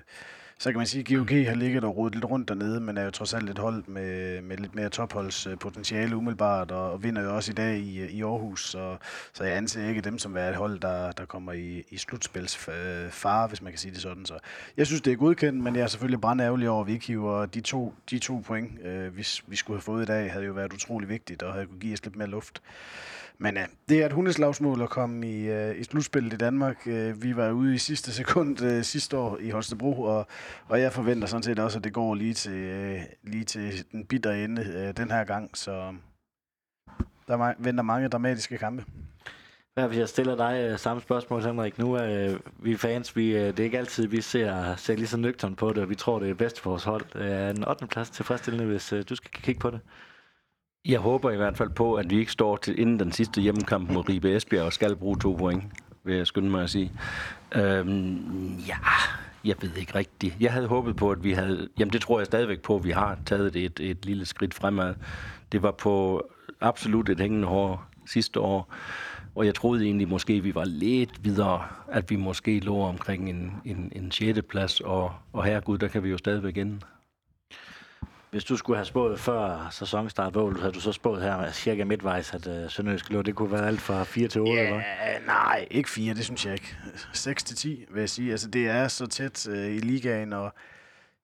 [0.64, 3.04] så kan man sige, at GOG har ligget og rodet lidt rundt dernede, men er
[3.04, 7.36] jo trods alt et hold med, med lidt mere topholdspotentiale umiddelbart, og, og vinder jo
[7.36, 8.96] også i dag i, i Aarhus, så,
[9.32, 13.44] så jeg anser ikke dem som være et hold, der, der kommer i, i slutspilsfare,
[13.44, 14.26] øh, hvis man kan sige det sådan.
[14.26, 14.38] Så
[14.76, 17.46] jeg synes, det er godkendt, men jeg er selvfølgelig brændærgerlig over, at vi ikke hiver
[17.46, 20.52] de to, de to point, øh, hvis vi skulle have fået i dag, havde jo
[20.52, 22.62] været utrolig vigtigt, og havde kunne give os lidt mere luft.
[23.38, 26.86] Men øh, det er et hundeslagsmål at komme i, øh, i slutspillet i Danmark.
[26.86, 30.26] Øh, vi var ude i sidste sekund øh, sidste år i Holstebro, og,
[30.68, 34.06] og jeg forventer sådan set også, at det går lige til, øh, lige til den
[34.06, 35.56] bitter ende øh, den her gang.
[35.56, 35.98] Så øhm,
[37.28, 38.84] der venter mange dramatiske kampe.
[39.74, 41.78] Hvad hvis jeg stiller dig øh, samme spørgsmål, Henrik?
[41.78, 45.06] Nu er øh, vi fans, vi, øh, det er ikke altid, vi ser, ser lige
[45.06, 47.04] så nøgtern på det, og vi tror, det er bedst for vores hold.
[47.14, 47.86] Øh, er en 8.
[47.86, 49.80] plads tilfredsstillende, hvis øh, du skal kigge på det?
[50.88, 53.90] Jeg håber i hvert fald på, at vi ikke står til inden den sidste hjemmekamp
[53.90, 55.64] mod Ribe Esbjerg og skal bruge to point,
[56.04, 56.92] vil jeg skynde mig at sige.
[57.54, 58.76] Øhm, ja,
[59.44, 60.36] jeg ved ikke rigtigt.
[60.40, 61.68] Jeg havde håbet på, at vi havde...
[61.78, 64.94] Jamen, det tror jeg stadigvæk på, at vi har taget et, et lille skridt fremad.
[65.52, 66.26] Det var på
[66.60, 68.74] absolut et hængende hår sidste år,
[69.34, 73.30] og jeg troede egentlig måske, at vi var lidt videre, at vi måske lå omkring
[73.30, 74.40] en, en, en 6.
[74.48, 76.80] plads, og, og herregud, der kan vi jo stadigvæk ende.
[78.34, 82.34] Hvis du skulle have spået før sæsonstart, hvor havde du så spået her cirka midtvejs,
[82.34, 84.80] at uh, Sønderjysk lå, det kunne være alt fra 4 til 8, ja, eller
[85.26, 86.76] Nej, ikke 4, det synes jeg ikke.
[87.12, 88.30] 6 til 10, vil jeg sige.
[88.30, 90.54] Altså, det er så tæt uh, i ligaen, og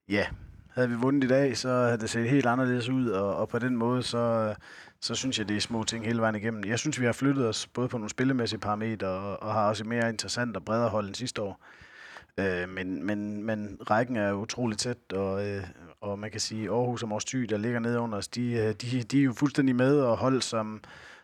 [0.08, 0.26] ja,
[0.74, 3.58] havde vi vundet i dag, så havde det set helt anderledes ud, og, og på
[3.58, 4.54] den måde, så,
[5.00, 6.64] så synes jeg, det er små ting hele vejen igennem.
[6.64, 9.84] Jeg synes, vi har flyttet os både på nogle spillemæssige parametre, og, og har også
[9.84, 11.64] mere interessant og bredere hold end sidste år.
[12.38, 15.64] Øh, men, men, men rækken er utrolig tæt, og, øh,
[16.00, 18.74] og man kan sige, Aarhus og Mors Thy, der ligger nede under os, de, øh,
[18.74, 20.80] de, de er jo fuldstændig med, og hold, som,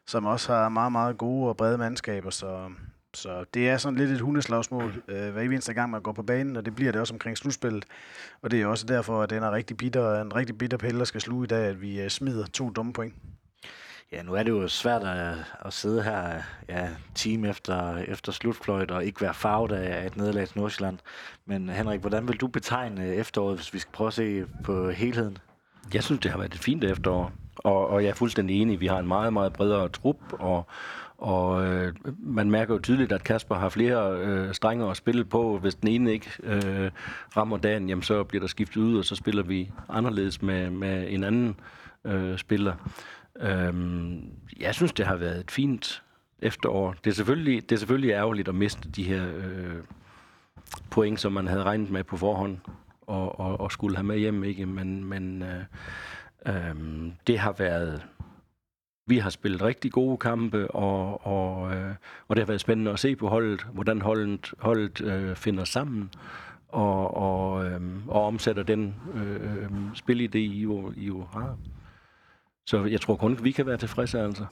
[0.06, 2.70] som også har meget, meget gode og brede mandskaber, så,
[3.14, 6.56] så det er sådan lidt et hundeslagsmål øh, hver eneste gang, man går på banen,
[6.56, 7.84] og det bliver det også omkring slutspillet.
[8.42, 11.04] Og det er også derfor, at den er rigtig bitter, en rigtig bitter pille, der
[11.04, 13.14] skal sluge i dag, at vi øh, smider to dumme point.
[14.12, 18.90] Ja, nu er det jo svært at, at sidde her ja, time efter, efter slutfløjt
[18.90, 20.98] og ikke være farvet af et nederlag til Nordsjælland.
[21.46, 25.38] Men Henrik, hvordan vil du betegne efteråret, hvis vi skal prøve at se på helheden?
[25.94, 28.80] Jeg synes, det har været et fint efterår, og, og jeg er fuldstændig enig.
[28.80, 30.66] Vi har en meget, meget bredere trup, og,
[31.18, 35.58] og øh, man mærker jo tydeligt, at Kasper har flere øh, strenge at spille på.
[35.58, 36.90] Hvis den ene ikke øh,
[37.36, 41.06] rammer dagen, jamen, så bliver der skiftet ud, og så spiller vi anderledes med, med
[41.08, 41.60] en anden
[42.04, 42.74] øh, spiller.
[43.40, 46.02] Øhm, jeg synes, det har været et fint
[46.38, 46.94] efterår.
[47.04, 49.76] Det er selvfølgelig, det er selvfølgelig ærgerligt at miste de her øh,
[50.90, 52.58] point, som man havde regnet med på forhånd
[53.06, 54.66] og, og, og skulle have med hjem, ikke?
[54.66, 55.64] Men, men øh,
[56.46, 56.74] øh,
[57.26, 58.06] det har været...
[59.08, 61.94] Vi har spillet rigtig gode kampe, og, og, øh,
[62.28, 66.10] og det har været spændende at se på holdet, hvordan holdet, holdet øh, finder sammen.
[66.68, 71.56] og, og, øh, og omsætter den øh, øh, spilidé, I jo, I jo har.
[72.66, 74.46] Så jeg tror kun, vi kan være tilfredse, altså.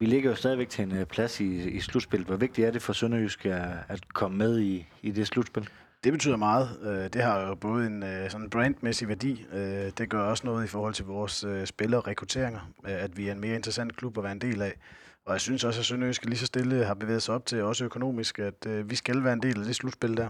[0.00, 2.26] Vi ligger jo stadigvæk til en uh, plads i, i slutspillet.
[2.28, 5.68] Hvor vigtigt er det for Sønderjysk at, at komme med i, i det slutspil?
[6.04, 6.68] Det betyder meget.
[6.82, 9.46] Øh, Det har jo både en øh, sådan brandmæssig værdi.
[9.52, 13.16] Øh, Det gør også noget i forhold til vores øh, spillere og rekrutteringer, øh, at
[13.16, 14.72] vi er en mere interessant klub at være en del af.
[15.26, 17.84] Og jeg synes også, at Sønderjysk lige så stille har bevæget sig op til, også
[17.84, 20.28] økonomisk, at øh, vi skal være en del af det slutspil der.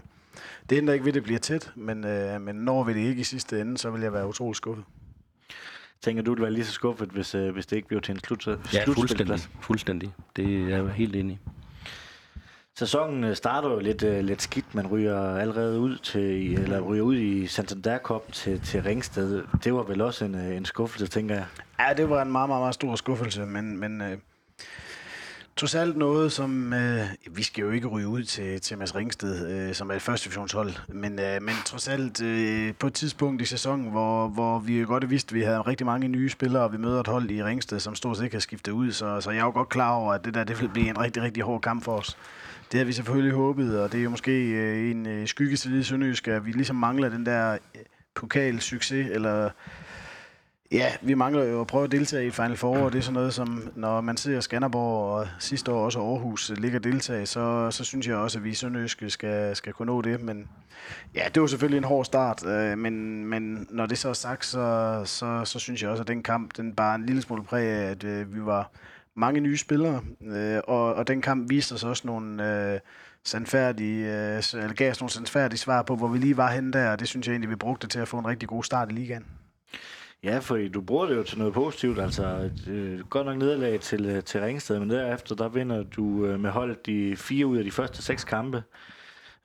[0.69, 3.21] Det ændrer ikke ved, at det bliver tæt, men, øh, men når vi det ikke
[3.21, 4.85] i sidste ende, så vil jeg være utrolig skuffet.
[6.01, 8.19] Tænker du, det var lige så skuffet, hvis, uh, hvis det ikke blev til en
[8.19, 9.39] slut, Ja, fuldstændig.
[9.61, 10.13] Fuldstændig.
[10.35, 11.49] Det er jeg helt enig i.
[12.75, 14.75] Sæsonen øh, starter jo lidt, uh, lidt skidt.
[14.75, 19.43] Man ryger allerede ud til, eller ryger ud i Santander Cup til, til Ringsted.
[19.63, 21.45] Det var vel også en, uh, en skuffelse, tænker jeg.
[21.79, 24.17] Ja, det var en meget, meget, meget stor skuffelse, men, men øh,
[25.57, 26.73] trods alt noget, som...
[26.73, 30.01] Øh, vi skal jo ikke ryge ud til, til Mads Ringsted, øh, som er et
[30.01, 34.59] første divisionshold, men, øh, men trods alt øh, på et tidspunkt i sæsonen, hvor, hvor
[34.59, 37.07] vi jo godt vidste, at vi havde rigtig mange nye spillere, og vi møder et
[37.07, 39.51] hold i Ringsted, som stort set ikke har skiftet ud, så, så jeg er jo
[39.51, 41.97] godt klar over, at det der det vil blive en rigtig, rigtig hård kamp for
[41.97, 42.17] os.
[42.71, 45.83] Det har vi selvfølgelig håbet, og det er jo måske øh, en øh, skyggeside i
[45.83, 47.81] Sønderjysk, at vi ligesom mangler den der øh,
[48.15, 49.49] pokalsucces, eller
[50.71, 53.13] Ja, vi mangler jo at prøve at deltage i Final Four, og det er sådan
[53.13, 57.83] noget, som når man ser Skanderborg og sidste år også Aarhus ligger deltage, så, så
[57.83, 60.21] synes jeg også, at vi i Sønderjyske skal, skal kunne nå det.
[60.21, 60.49] Men
[61.15, 64.45] ja, det var selvfølgelig en hård start, øh, men, men når det så er sagt,
[64.45, 67.67] så, så, så synes jeg også, at den kamp, den bare en lille smule præg
[67.67, 68.71] af, at øh, vi var
[69.15, 72.73] mange nye spillere, øh, og, og den kamp viste os også nogle...
[72.73, 72.79] Øh,
[73.23, 76.91] sandfærdige, øh, eller gav os nogle sandfærdige svar på, hvor vi lige var henne der,
[76.91, 78.93] og det synes jeg egentlig, vi brugte til at få en rigtig god start i
[78.93, 79.25] ligaen.
[80.27, 81.99] Ja, for du bruger det jo til noget positivt.
[81.99, 86.39] Altså, øh, godt nok nederlag til, øh, til Ringsted, men derefter, der vinder du øh,
[86.39, 88.63] med holdet de fire ud af de første seks kampe.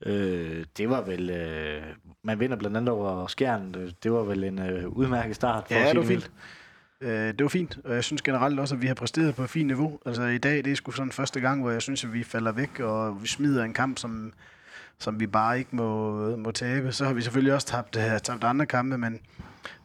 [0.06, 1.30] Øh, det var vel...
[1.30, 1.82] Øh,
[2.22, 3.74] man vinder blandt andet over Skjern.
[4.02, 5.64] Det var vel en øh, udmærket start.
[5.66, 6.30] For Ja, det var fint.
[7.00, 9.50] Øh, det var fint, og jeg synes generelt også, at vi har præsteret på et
[9.50, 9.98] fint niveau.
[10.06, 12.52] Altså i dag, det er sgu sådan første gang, hvor jeg synes, at vi falder
[12.52, 14.32] væk, og vi smider en kamp, som,
[14.98, 16.92] som vi bare ikke må, må tabe.
[16.92, 19.20] Så har vi selvfølgelig også tabt, uh, tabt andre kampe, men,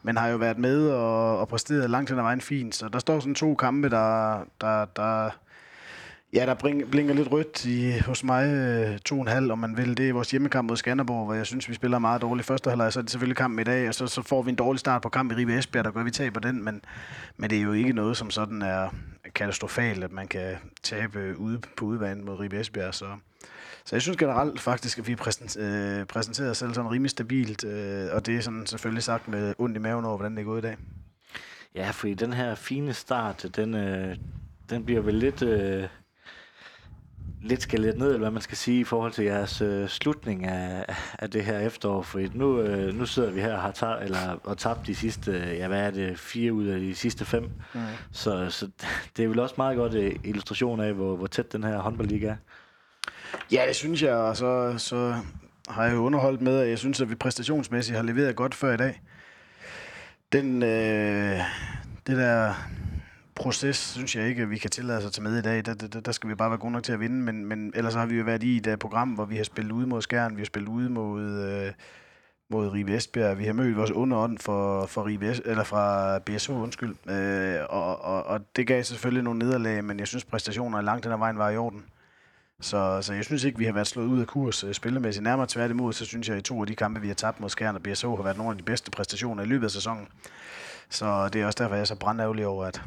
[0.04, 2.76] men har jo været med og, og præsteret langt hen ad vejen fint.
[2.76, 5.30] Så der står sådan to kampe, der, der, der,
[6.34, 8.48] ja, der bring, blinker lidt rødt i, hos mig.
[8.48, 9.98] øh, To og en halv, om man vil.
[9.98, 12.94] Det er vores hjemmekamp mod Skanderborg, hvor jeg synes, vi spiller meget dårligt første halvleg.
[12.94, 15.02] Så er det selvfølgelig kampen i dag, og så, så får vi en dårlig start
[15.02, 16.64] på kamp i Ribe Esbjerg, der gør, at vi taber den.
[16.64, 16.82] Men,
[17.38, 18.90] men det er jo ikke noget, som sådan er
[19.36, 22.94] katastrofalt, at man kan tabe ude på udebane mod Ribe Esbjerg.
[22.94, 23.06] Så,
[23.88, 28.08] så jeg synes generelt faktisk, at vi øh, præsenterer os selv sådan rimelig stabilt, øh,
[28.12, 30.60] og det er sådan selvfølgelig sagt med ondt i maven over, hvordan det er gået
[30.60, 30.78] i dag.
[31.76, 34.16] Ja, fordi den her fine start, den, øh,
[34.70, 35.88] den bliver vel lidt, øh,
[37.42, 40.96] lidt skaleret ned, eller hvad man skal sige, i forhold til jeres øh, slutning af,
[41.20, 42.02] af det her efterår.
[42.02, 45.32] Fordi nu, øh, nu sidder vi her og har tabt, eller, og tabt de sidste,
[45.32, 47.44] ja hvad er det, fire ud af de sidste fem.
[47.74, 47.80] Mm.
[48.12, 48.70] Så, så
[49.18, 52.28] det er vel også meget godt øh, illustration af, hvor, hvor tæt den her håndboldliga
[52.28, 52.36] er.
[53.52, 55.16] Ja, det synes jeg, og så, så
[55.70, 58.74] har jeg jo underholdt med, at jeg synes, at vi præstationsmæssigt har leveret godt før
[58.74, 59.02] i dag.
[60.32, 61.40] Den, øh,
[62.08, 62.54] det der
[63.36, 65.66] proces, synes jeg ikke, at vi kan tillade os at tage med i dag.
[65.66, 67.94] Der, der, der skal vi bare være gode nok til at vinde, men, men ellers
[67.94, 70.36] har vi jo været i et øh, program, hvor vi har spillet ude mod Skjern,
[70.36, 71.74] vi har spillet ude mod, øh,
[72.50, 76.52] mod Ribe Esbjerg, vi har mødt vores underånd for, for, Ribe es, eller fra BSH,
[76.52, 81.04] undskyld, øh, og, og, og det gav selvfølgelig nogle nederlag, men jeg synes, præstationer langt
[81.04, 81.86] den ad vejen var i orden.
[82.62, 85.24] Så, så jeg synes ikke, vi har været slået ud af kurs øh, spillemæssigt.
[85.24, 87.50] Nærmere tværtimod, så synes jeg, at i to af de kampe, vi har tabt mod
[87.50, 90.08] Skjern og BSH, har været nogle af de bedste præstationer i løbet af sæsonen.
[90.90, 92.82] Så det er også derfor, jeg er så brandærgerlig over, at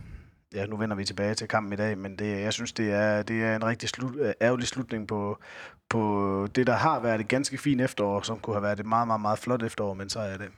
[0.54, 3.22] ja, nu vender vi tilbage til kampen i dag, men det, jeg synes, det er,
[3.22, 5.38] det er en rigtig slut, øh, ærgerlig slutning på,
[5.88, 9.06] på det, der har været et ganske fint efterår, som kunne have været et meget,
[9.06, 10.48] meget, meget flot efterår, men så er det.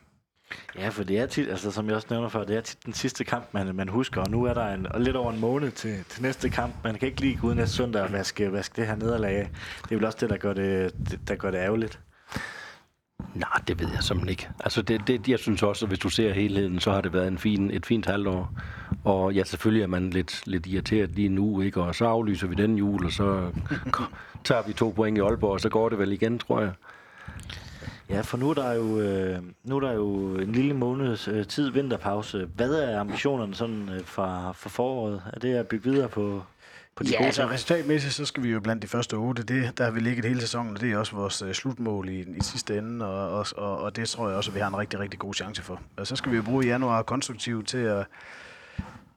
[0.79, 2.93] Ja, for det er tit, altså som jeg også nævner før, det er tit den
[2.93, 6.05] sidste kamp, man, man husker, og nu er der en, lidt over en måned til,
[6.09, 6.75] til næste kamp.
[6.85, 9.51] Man kan ikke lige gå ud næste søndag og vaske, vaske det her nederlag af.
[9.83, 12.01] Det er vel også det, der gør det, det, der gør det ærgerligt.
[13.35, 14.49] Nej, det ved jeg simpelthen ikke.
[14.61, 17.29] Altså, det, det, jeg synes også, at hvis du ser helheden, så har det været
[17.29, 18.55] en fin, et fint halvår.
[19.05, 21.83] Og ja, selvfølgelig er man lidt, lidt irriteret lige nu, ikke?
[21.83, 23.51] Og så aflyser vi den jul, og så
[24.45, 26.73] tager vi to point i Aalborg, og så går det vel igen, tror jeg.
[28.13, 31.47] Ja, for nu er der jo, øh, nu er der jo en lille måneds øh,
[31.47, 32.49] tid vinterpause.
[32.55, 35.23] Hvad er ambitionerne sådan øh, fra, for foråret?
[35.33, 36.43] Er det at bygge videre på,
[36.97, 39.43] på de Ja, gode altså resultatmæssigt, så skal vi jo blandt de første otte.
[39.43, 42.21] Det, der har vi ligget hele sæsonen, og det er også vores uh, slutmål i,
[42.21, 44.79] i sidste ende, og, og, og, og det tror jeg også, at vi har en
[44.79, 45.81] rigtig, rigtig god chance for.
[45.97, 48.07] Og så skal vi jo bruge januar konstruktivt til at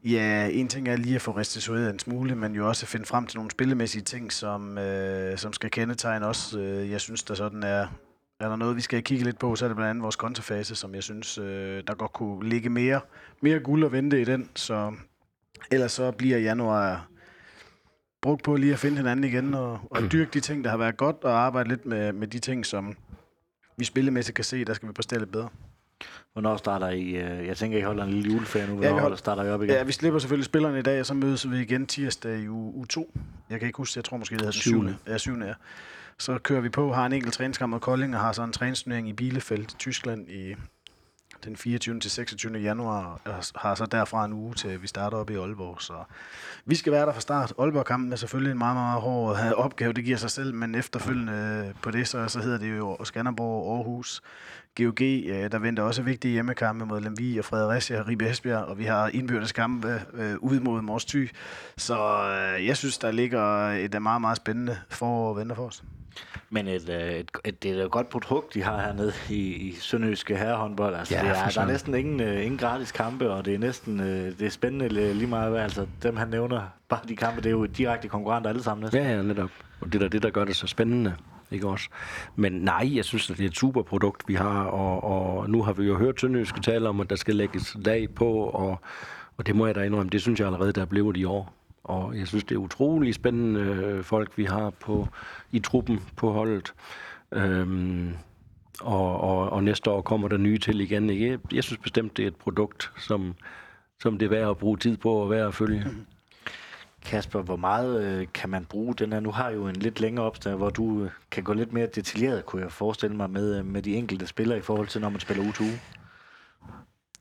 [0.03, 3.05] Ja, en ting er lige at få restitueret en smule, men jo også at finde
[3.05, 6.53] frem til nogle spillemæssige ting, som, øh, som skal kendetegne os.
[6.53, 7.87] Øh, jeg synes, der sådan er
[8.39, 10.75] er der noget, vi skal kigge lidt på, så er det blandt andet vores kontofase,
[10.75, 13.01] som jeg synes, øh, der godt kunne ligge mere,
[13.41, 14.49] mere guld og vente i den.
[14.55, 14.93] Så
[15.71, 17.07] ellers så bliver januar
[18.21, 20.97] brugt på lige at finde hinanden igen og, og dyrke de ting, der har været
[20.97, 22.95] godt, og arbejde lidt med, med de ting, som
[23.77, 25.49] vi spillemæssigt kan se, der skal vi præstere lidt bedre.
[26.33, 27.03] Hvornår starter I?
[27.15, 28.71] øh, Jeg tænker, I holder en lille juleferie nu.
[28.73, 29.75] vi Hvornår holder- holder, starter I op igen?
[29.75, 32.73] Ja, vi slipper selvfølgelig spillerne i dag, og så mødes vi igen tirsdag i uge,
[32.75, 33.11] uge 2.
[33.49, 34.95] Jeg kan ikke huske, jeg tror måske, det hedder den Syvende.
[35.05, 35.11] 7.
[35.11, 35.37] Ja, 7.
[35.39, 35.53] Ja.
[36.19, 39.09] Så kører vi på, har en enkelt træningskamp mod Kolding, og har så en træningsturnering
[39.09, 40.55] i Bielefeld i Tyskland i
[41.45, 41.99] den 24.
[41.99, 42.57] til 26.
[42.57, 45.81] januar, og har så derfra en uge til, vi starter op i Aalborg.
[45.81, 45.93] Så
[46.65, 47.53] vi skal være der fra start.
[47.59, 51.65] Aalborg-kampen er selvfølgelig en meget, meget hård øh, opgave, det giver sig selv, men efterfølgende
[51.67, 54.21] øh, på det, så, så hedder det jo Skanderborg, Aarhus,
[54.77, 54.99] GOG,
[55.51, 59.07] der venter også vigtige hjemmekampe mod Lemvi og Fredericia og Ribe Esbjerg, og vi har
[59.07, 61.29] indbyrdes kampe øh, ude mod Mors Thy.
[61.77, 65.83] Så øh, jeg synes, der ligger et meget, meget spændende forår og venter for os.
[66.49, 69.73] Men et, øh, et, et, det er et godt produkt, de har hernede i, i
[69.79, 70.95] Sønderjyske herrehåndbold.
[70.95, 73.59] Altså, Ja, det er, der er næsten ingen, øh, ingen gratis kampe, og det er
[73.59, 74.05] næsten øh,
[74.39, 75.51] det er spændende li- lige meget.
[75.51, 78.83] hvad- Altså, dem han nævner, bare de kampe, det er jo direkte konkurrenter alle sammen
[78.83, 79.01] næsten.
[79.01, 79.49] Ja, ja, netop.
[79.81, 81.15] Og det er det, der gør det så spændende.
[81.51, 81.89] Ikke også?
[82.35, 85.03] Men nej, jeg synes, at det er et super produkt, vi har, og,
[85.37, 88.31] og nu har vi jo hørt Sønderjyske tale om, at der skal lægges lag på,
[88.33, 88.79] og,
[89.37, 91.53] og det må jeg da indrømme, det synes jeg allerede, der er blevet i år.
[91.85, 95.07] Og jeg synes, det er utrolig spændende øh, folk, vi har på,
[95.51, 96.73] i truppen på holdet.
[97.31, 98.13] Øhm,
[98.81, 101.09] og, og, og næste år kommer der nye til igen.
[101.09, 101.29] Ikke?
[101.29, 103.35] Jeg, jeg synes bestemt, det er et produkt, som,
[103.99, 105.85] som det er værd at bruge tid på og værd at følge.
[107.05, 109.19] Kasper, hvor meget øh, kan man bruge den her?
[109.19, 111.87] Nu har jeg jo en lidt længere opstand, hvor du øh, kan gå lidt mere
[111.95, 115.09] detaljeret, kunne jeg forestille mig, med, øh, med de enkelte spillere i forhold til, når
[115.09, 115.79] man spiller uge til uge.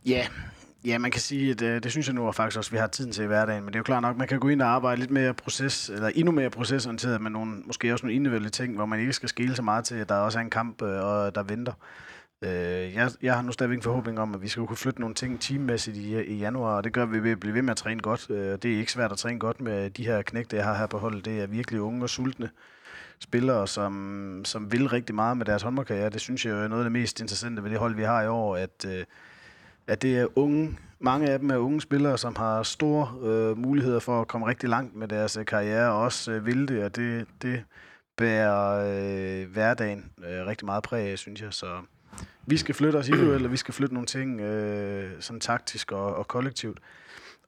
[0.07, 0.27] Ja,
[0.85, 2.79] ja man kan sige, at øh, det synes jeg nu at faktisk også, at vi
[2.79, 3.65] har tiden til i hverdagen.
[3.65, 5.89] Men det er jo klart nok, man kan gå ind og arbejde lidt mere proces,
[5.89, 9.29] eller endnu mere procesorienteret med nogle, måske også nogle individuelle ting, hvor man ikke skal
[9.29, 11.73] skille så meget til, at der også er en kamp, øh, og der venter.
[12.43, 15.15] Øh, jeg, jeg har nu stadigvæk en forhåbning om, at vi skal kunne flytte nogle
[15.15, 17.77] ting teammæssigt i, i januar, og det gør vi ved at blive ved med at
[17.77, 18.31] træne godt.
[18.31, 20.87] Øh, det er ikke svært at træne godt med de her knægte, jeg har her
[20.87, 21.25] på holdet.
[21.25, 22.51] Det er virkelig unge og sultne
[23.21, 26.11] spillere, som, som vil rigtig meget med deres håndboldkarriere.
[26.11, 28.23] Det synes jeg jo er noget af det mest interessante ved det hold, vi har
[28.23, 29.05] i år, at, øh,
[29.87, 34.01] at det er unge, mange af dem er unge spillere, som har store øh, muligheder
[34.01, 36.97] for at komme rigtig langt med deres øh, karriere, og også øh, vil det, og
[36.97, 37.65] det, det
[38.17, 38.87] bærer
[39.43, 41.53] øh, hverdagen øh, rigtig meget præg af, synes jeg.
[41.53, 41.67] Så
[42.47, 46.17] vi skal flytte os individuelt, og vi skal flytte nogle ting øh, sådan taktisk og,
[46.17, 46.79] og kollektivt.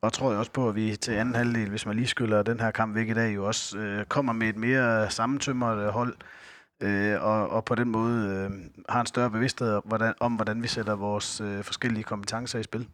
[0.01, 2.61] Og tror jeg også på, at vi til anden halvdel, hvis man lige skyller den
[2.61, 6.12] her kamp væk i dag, jo også øh, kommer med et mere sammentømret øh, hold,
[6.12, 6.45] øh,
[6.80, 8.50] øh, og, og på den måde øh,
[8.88, 12.62] har en større bevidsthed om hvordan, om, hvordan vi sætter vores øh, forskellige kompetencer i
[12.62, 12.88] spil.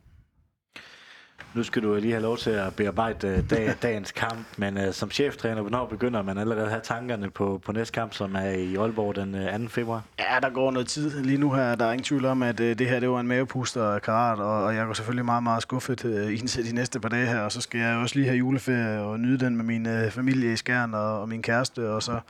[1.55, 4.93] Nu skal du lige have lov til at bearbejde øh, dag, dagens kamp, men øh,
[4.93, 8.51] som cheftræner, hvornår begynder man allerede at have tankerne på, på næste kamp, som er
[8.51, 9.69] i Aalborg den øh, 2.
[9.69, 10.03] februar?
[10.19, 11.23] Ja, der går noget tid.
[11.23, 13.27] Lige nu her der er ingen tvivl om, at øh, det her det var en
[13.29, 17.09] mavepuster karat, og, og jeg går selvfølgelig meget, meget skuffet øh, indtil de næste par
[17.09, 19.87] dage her, og så skal jeg også lige have juleferie og nyde den med min
[19.87, 22.21] øh, familie i Skjern og, og min kæreste, og så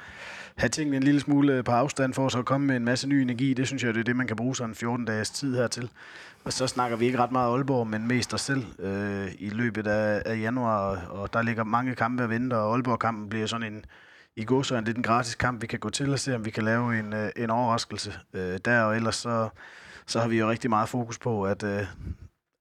[0.57, 3.15] have tingene en lille smule på afstand for så at komme med en masse ny
[3.15, 3.55] energi.
[3.55, 5.91] Det synes jeg, det er det, man kan bruge sådan 14 dages tid her til.
[6.45, 9.87] Og så snakker vi ikke ret meget Aalborg, men mest os selv øh, i løbet
[9.87, 13.85] af, af januar, og der ligger mange kampe at vente, og Aalborg-kampen bliver sådan en,
[14.37, 16.45] i går så er det en gratis kamp, vi kan gå til og se, om
[16.45, 19.49] vi kan lave en, øh, en overraskelse øh, der, og ellers så,
[20.07, 21.87] så har vi jo rigtig meget fokus på, at, øh,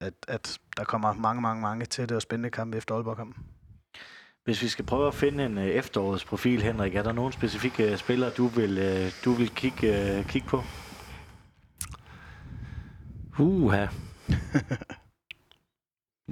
[0.00, 3.44] at, at der kommer mange, mange, mange tætte og spændende kampe efter Aalborg-kampen.
[4.44, 7.92] Hvis vi skal prøve at finde en øh, efterårets efterårsprofil, Henrik, er der nogen specifikke
[7.92, 10.62] øh, spillere, du vil, øh, du vil kigge, kigge på?
[13.38, 13.86] Uha.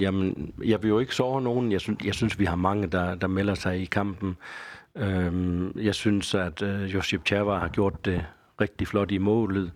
[0.00, 1.72] Jamen, jeg vil jo ikke sove nogen.
[1.72, 4.36] Jeg synes, jeg synes vi har mange, der, der melder sig i kampen.
[4.96, 8.24] Øhm, jeg synes, at øh, Josip Chava har gjort det
[8.60, 9.72] rigtig flot i målet.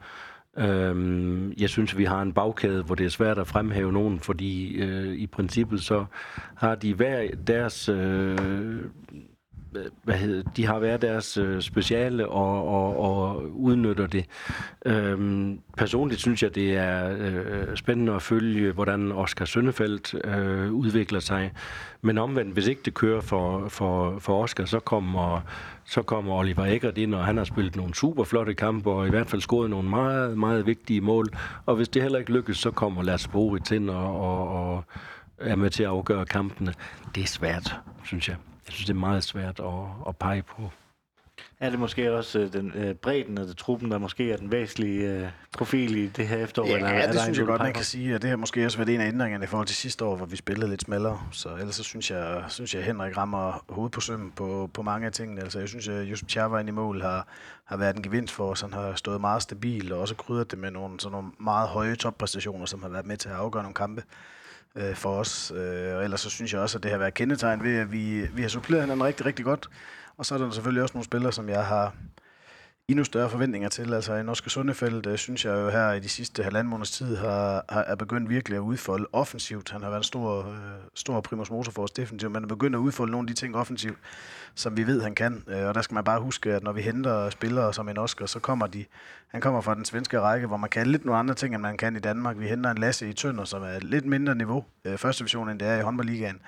[0.59, 4.75] Øhm, jeg synes, vi har en bagkæde, hvor det er svært at fremhæve nogen, fordi
[4.75, 6.05] øh, i princippet så
[6.55, 7.89] har de hver deres...
[7.89, 8.81] Øh,
[10.03, 14.25] hvad hedder, de har været deres øh, speciale og, og, og udnytter det.
[14.87, 21.21] Øhm, personligt synes jeg, det er øh, spændende at følge, hvordan Oscar Søndefeldt øh, udvikler
[21.21, 21.53] sig.
[22.03, 25.41] Men omvendt, hvis ikke det kører for, for, for Oscar, så kommer,
[25.85, 29.11] så kommer Oliver Eggert ind, og han har spillet nogle super flotte kampe, og i
[29.11, 31.29] hvert fald scoret nogle meget, meget vigtige mål.
[31.67, 34.85] Og hvis det heller ikke lykkes, så kommer Lars Boritz ind og, og, og
[35.39, 36.75] er med til at afgøre kampene.
[37.15, 38.37] Det er svært, synes jeg.
[38.67, 40.71] Jeg synes, det er meget svært at, at pege på.
[41.61, 45.11] Er det måske også øh, den øh, bredden af truppen, der måske er den væsentlige
[45.11, 46.67] øh, profil i det her efterår?
[46.67, 48.65] Ja, eller ja det synes en, jeg godt, man kan sige, og det har måske
[48.65, 51.21] også været en af ændringerne i forhold til sidste år, hvor vi spillede lidt smallere.
[51.33, 55.07] Så ellers så synes jeg, synes jeg Henrik rammer hovedet på sømmen på, på mange
[55.07, 55.41] af tingene.
[55.41, 57.29] Altså jeg synes, at Josep Tjervejen i mål har,
[57.65, 58.61] har været en gevinst for os.
[58.61, 61.95] Han har stået meget stabil og også krydret det med nogle, sådan nogle meget høje
[61.95, 64.03] toppræstationer, som har været med til at afgøre nogle kampe
[64.77, 65.53] øh, for os.
[65.57, 68.27] Øh, og ellers så synes jeg også, at det har været kendetegn ved, at vi,
[68.27, 69.69] vi har suppleret hinanden rigtig, rigtig godt.
[70.17, 71.95] Og så er der selvfølgelig også nogle spillere, som jeg har
[72.89, 73.95] endnu større forventninger til.
[73.95, 77.17] Altså en Norske Sundefeld, øh, synes jeg jo her i de sidste halvanden måneds tid,
[77.17, 79.71] har, har er begyndt virkelig at udfolde offensivt.
[79.71, 80.57] Han har været en stor, øh,
[80.95, 83.57] stor primus motor for os defensivt, men er begyndt at udfolde nogle af de ting
[83.57, 83.99] offensivt,
[84.55, 85.45] som vi ved, han kan.
[85.49, 88.27] Øh, og der skal man bare huske, at når vi henter spillere som en Oscar,
[88.27, 88.85] så kommer de,
[89.29, 91.77] han kommer fra den svenske række, hvor man kan lidt nogle andre ting, end man
[91.77, 92.39] kan i Danmark.
[92.39, 95.59] Vi henter en Lasse i Tønder, som er lidt mindre niveau, øh, første division, end
[95.59, 96.41] det er i håndboldligaen.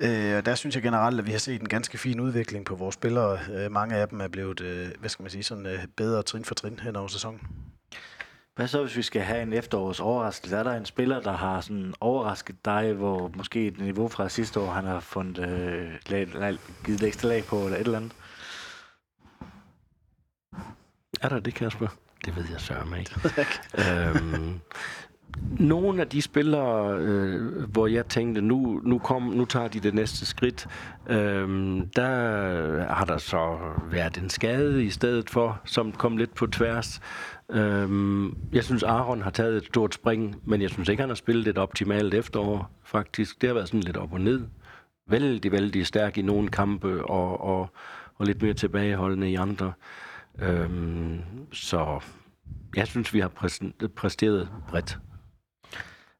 [0.00, 2.74] Øh, og der synes jeg generelt, at vi har set en ganske fin udvikling på
[2.74, 3.38] vores spillere.
[3.54, 6.44] Øh, mange af dem er blevet, øh, hvad skal man sige, sådan øh, bedre trin
[6.44, 7.40] for trin hen over sæsonen.
[8.56, 10.56] Hvad så, hvis vi skal have en efterårs overraskelse?
[10.56, 14.60] Er der en spiller, der har sådan overrasket dig, hvor måske et niveau fra sidste
[14.60, 17.98] år, han har fundet, øh, lag, lag, givet et ekstra lag på, eller et eller
[17.98, 18.12] andet?
[21.20, 21.88] Er der det, Kasper?
[22.24, 23.14] Det ved jeg sørme ikke.
[23.78, 24.60] øhm,
[25.58, 29.94] nogle af de spillere, øh, hvor jeg tænkte, nu, nu, kom, nu tager de det
[29.94, 30.66] næste skridt,
[31.06, 33.58] øh, der har der så
[33.90, 37.00] været en skade i stedet for, som kom lidt på tværs.
[37.50, 37.88] Øh,
[38.52, 41.48] jeg synes, Aaron har taget et stort spring, men jeg synes ikke, han har spillet
[41.48, 43.40] et optimalt efterår, faktisk.
[43.40, 44.42] Det har været sådan lidt op og ned.
[45.10, 47.70] Vældig, vældig stærk i nogle kampe, og, og,
[48.16, 49.72] og lidt mere tilbageholdende i andre.
[50.38, 50.70] Øh,
[51.52, 52.00] så
[52.76, 53.28] jeg synes, vi har
[53.96, 54.98] præsteret bredt.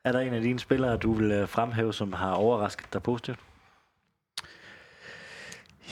[0.04, 3.38] Er der en af dine spillere, du vil øh, fremhæve, som har overrasket dig positivt?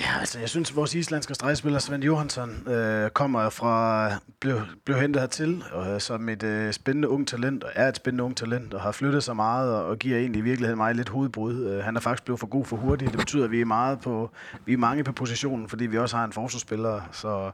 [0.01, 4.09] Ja, altså jeg synes, at vores islandske stregspiller Svend Johansson øh, kommer fra,
[4.41, 7.97] blev, blev hentet hertil og, øh, som et øh, spændende ung talent, og er et
[7.97, 10.95] spændende ung talent, og har flyttet sig meget, og, og giver egentlig i virkeligheden mig
[10.95, 11.65] lidt hovedbrud.
[11.65, 13.11] Øh, han er faktisk blevet for god for hurtigt.
[13.11, 14.31] Det betyder, at vi er, meget på,
[14.67, 17.01] vi er mange på positionen, fordi vi også har en forsvarsspiller.
[17.13, 17.51] Så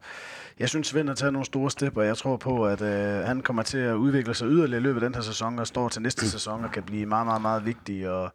[0.59, 3.41] jeg synes, Svend har taget nogle store step, og jeg tror på, at øh, han
[3.41, 6.03] kommer til at udvikle sig yderligere i løbet af den her sæson, og står til
[6.03, 8.11] næste sæson og kan blive meget, meget, meget vigtig.
[8.11, 8.33] Og,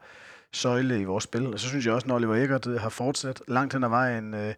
[0.53, 1.53] søjle i vores spil.
[1.53, 4.53] Og så synes jeg også, når Oliver Eggert har fortsat langt hen ad vejen, øh,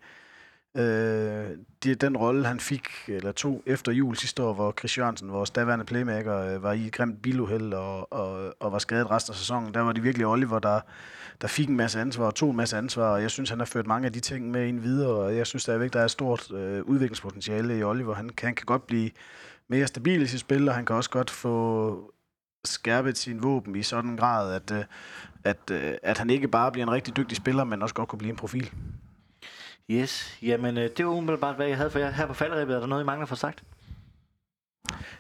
[0.78, 1.50] øh,
[1.84, 5.50] det, den rolle, han fik, eller to efter jul sidste år, hvor Chris Jørgensen, vores
[5.50, 9.36] daværende playmaker, øh, var i et grimt biluheld og, og, og var skadet resten af
[9.36, 9.74] sæsonen.
[9.74, 10.80] Der var det virkelig Oliver, der,
[11.42, 13.66] der fik en masse ansvar og tog en masse ansvar, og jeg synes, han har
[13.66, 16.12] ført mange af de ting med ind videre, og jeg synes stadigvæk, der er et
[16.12, 18.14] stort øh, udviklingspotentiale i Oliver.
[18.14, 19.10] Han, han kan godt blive
[19.70, 22.12] mere stabil i sit spil, og han kan også godt få
[22.66, 24.84] skærpet sin våben i sådan en grad, at, øh,
[25.46, 28.20] at, øh, at han ikke bare bliver en rigtig dygtig spiller, men også godt kunne
[28.20, 28.72] blive en profil.
[29.92, 32.12] Yes, jamen øh, det var umiddelbart, hvad jeg havde for jer.
[32.12, 33.64] Her på falderæbet er der noget, I mangler for sagt?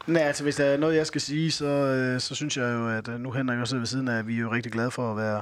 [0.08, 2.90] Nej, altså hvis der er noget, jeg skal sige, så, øh, så synes jeg jo,
[2.90, 5.18] at nu Henrik også ved siden af, at vi er jo rigtig glade for at
[5.18, 5.42] være,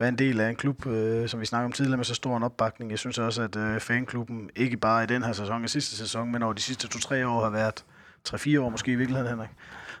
[0.00, 2.36] være en del af en klub, øh, som vi snakker om tidligere, med så stor
[2.36, 2.90] en opbakning.
[2.90, 6.32] Jeg synes også, at øh, fanklubben, ikke bare i den her sæson og sidste sæson,
[6.32, 7.84] men over de sidste to-tre år har været,
[8.26, 9.50] tre-fire år måske i virkeligheden, Henrik,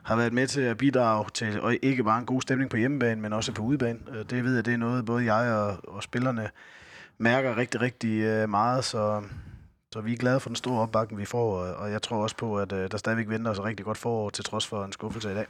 [0.02, 3.20] har været med til at bidrage til, og ikke bare en god stemning på hjemmebane,
[3.20, 3.98] men også på udebane.
[4.12, 6.50] Øh, det ved jeg, det er noget, både jeg og, og spillerne
[7.18, 9.22] mærker rigtig, rigtig øh, meget, så,
[9.92, 12.58] så vi er glade for den store opbakning, vi får, og jeg tror også på,
[12.58, 15.34] at øh, der stadigvæk venter os rigtig godt forår, til trods for en skuffelse i
[15.34, 15.46] dag.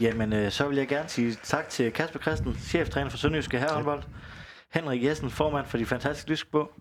[0.00, 4.02] Jamen, så vil jeg gerne sige tak til Kasper Christen, cheftræner for Sønderjyske Herrehåndbold,
[4.72, 6.72] Henrik Jessen, formand for de fantastiske lyskebog,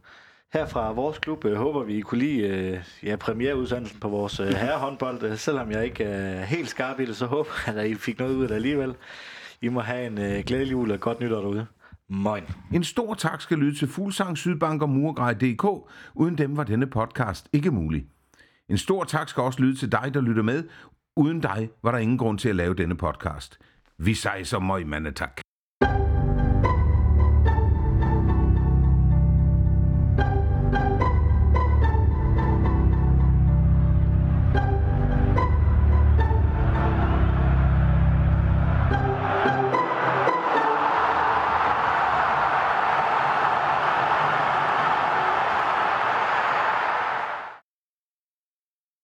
[0.54, 4.40] her fra vores klub øh, håber vi, I kunne lide øh, ja, premiereudsendelsen på vores
[4.40, 5.24] øh, herrehåndbold.
[5.24, 8.20] Øh, selvom jeg ikke er helt skarp i det, så håber jeg, at I fik
[8.20, 8.96] noget ud af det alligevel.
[9.62, 11.66] I må have en øh, glædelig jul og godt nytår derude.
[12.10, 12.44] Moin.
[12.74, 15.92] En stor tak skal lyde til Fuglsang, Sydbank og Murgrej.dk.
[16.16, 18.06] Uden dem var denne podcast ikke mulig.
[18.70, 20.64] En stor tak skal også lyde til dig, der lytter med.
[21.16, 23.60] Uden dig var der ingen grund til at lave denne podcast.
[23.98, 25.42] Vi sejser møg, tak.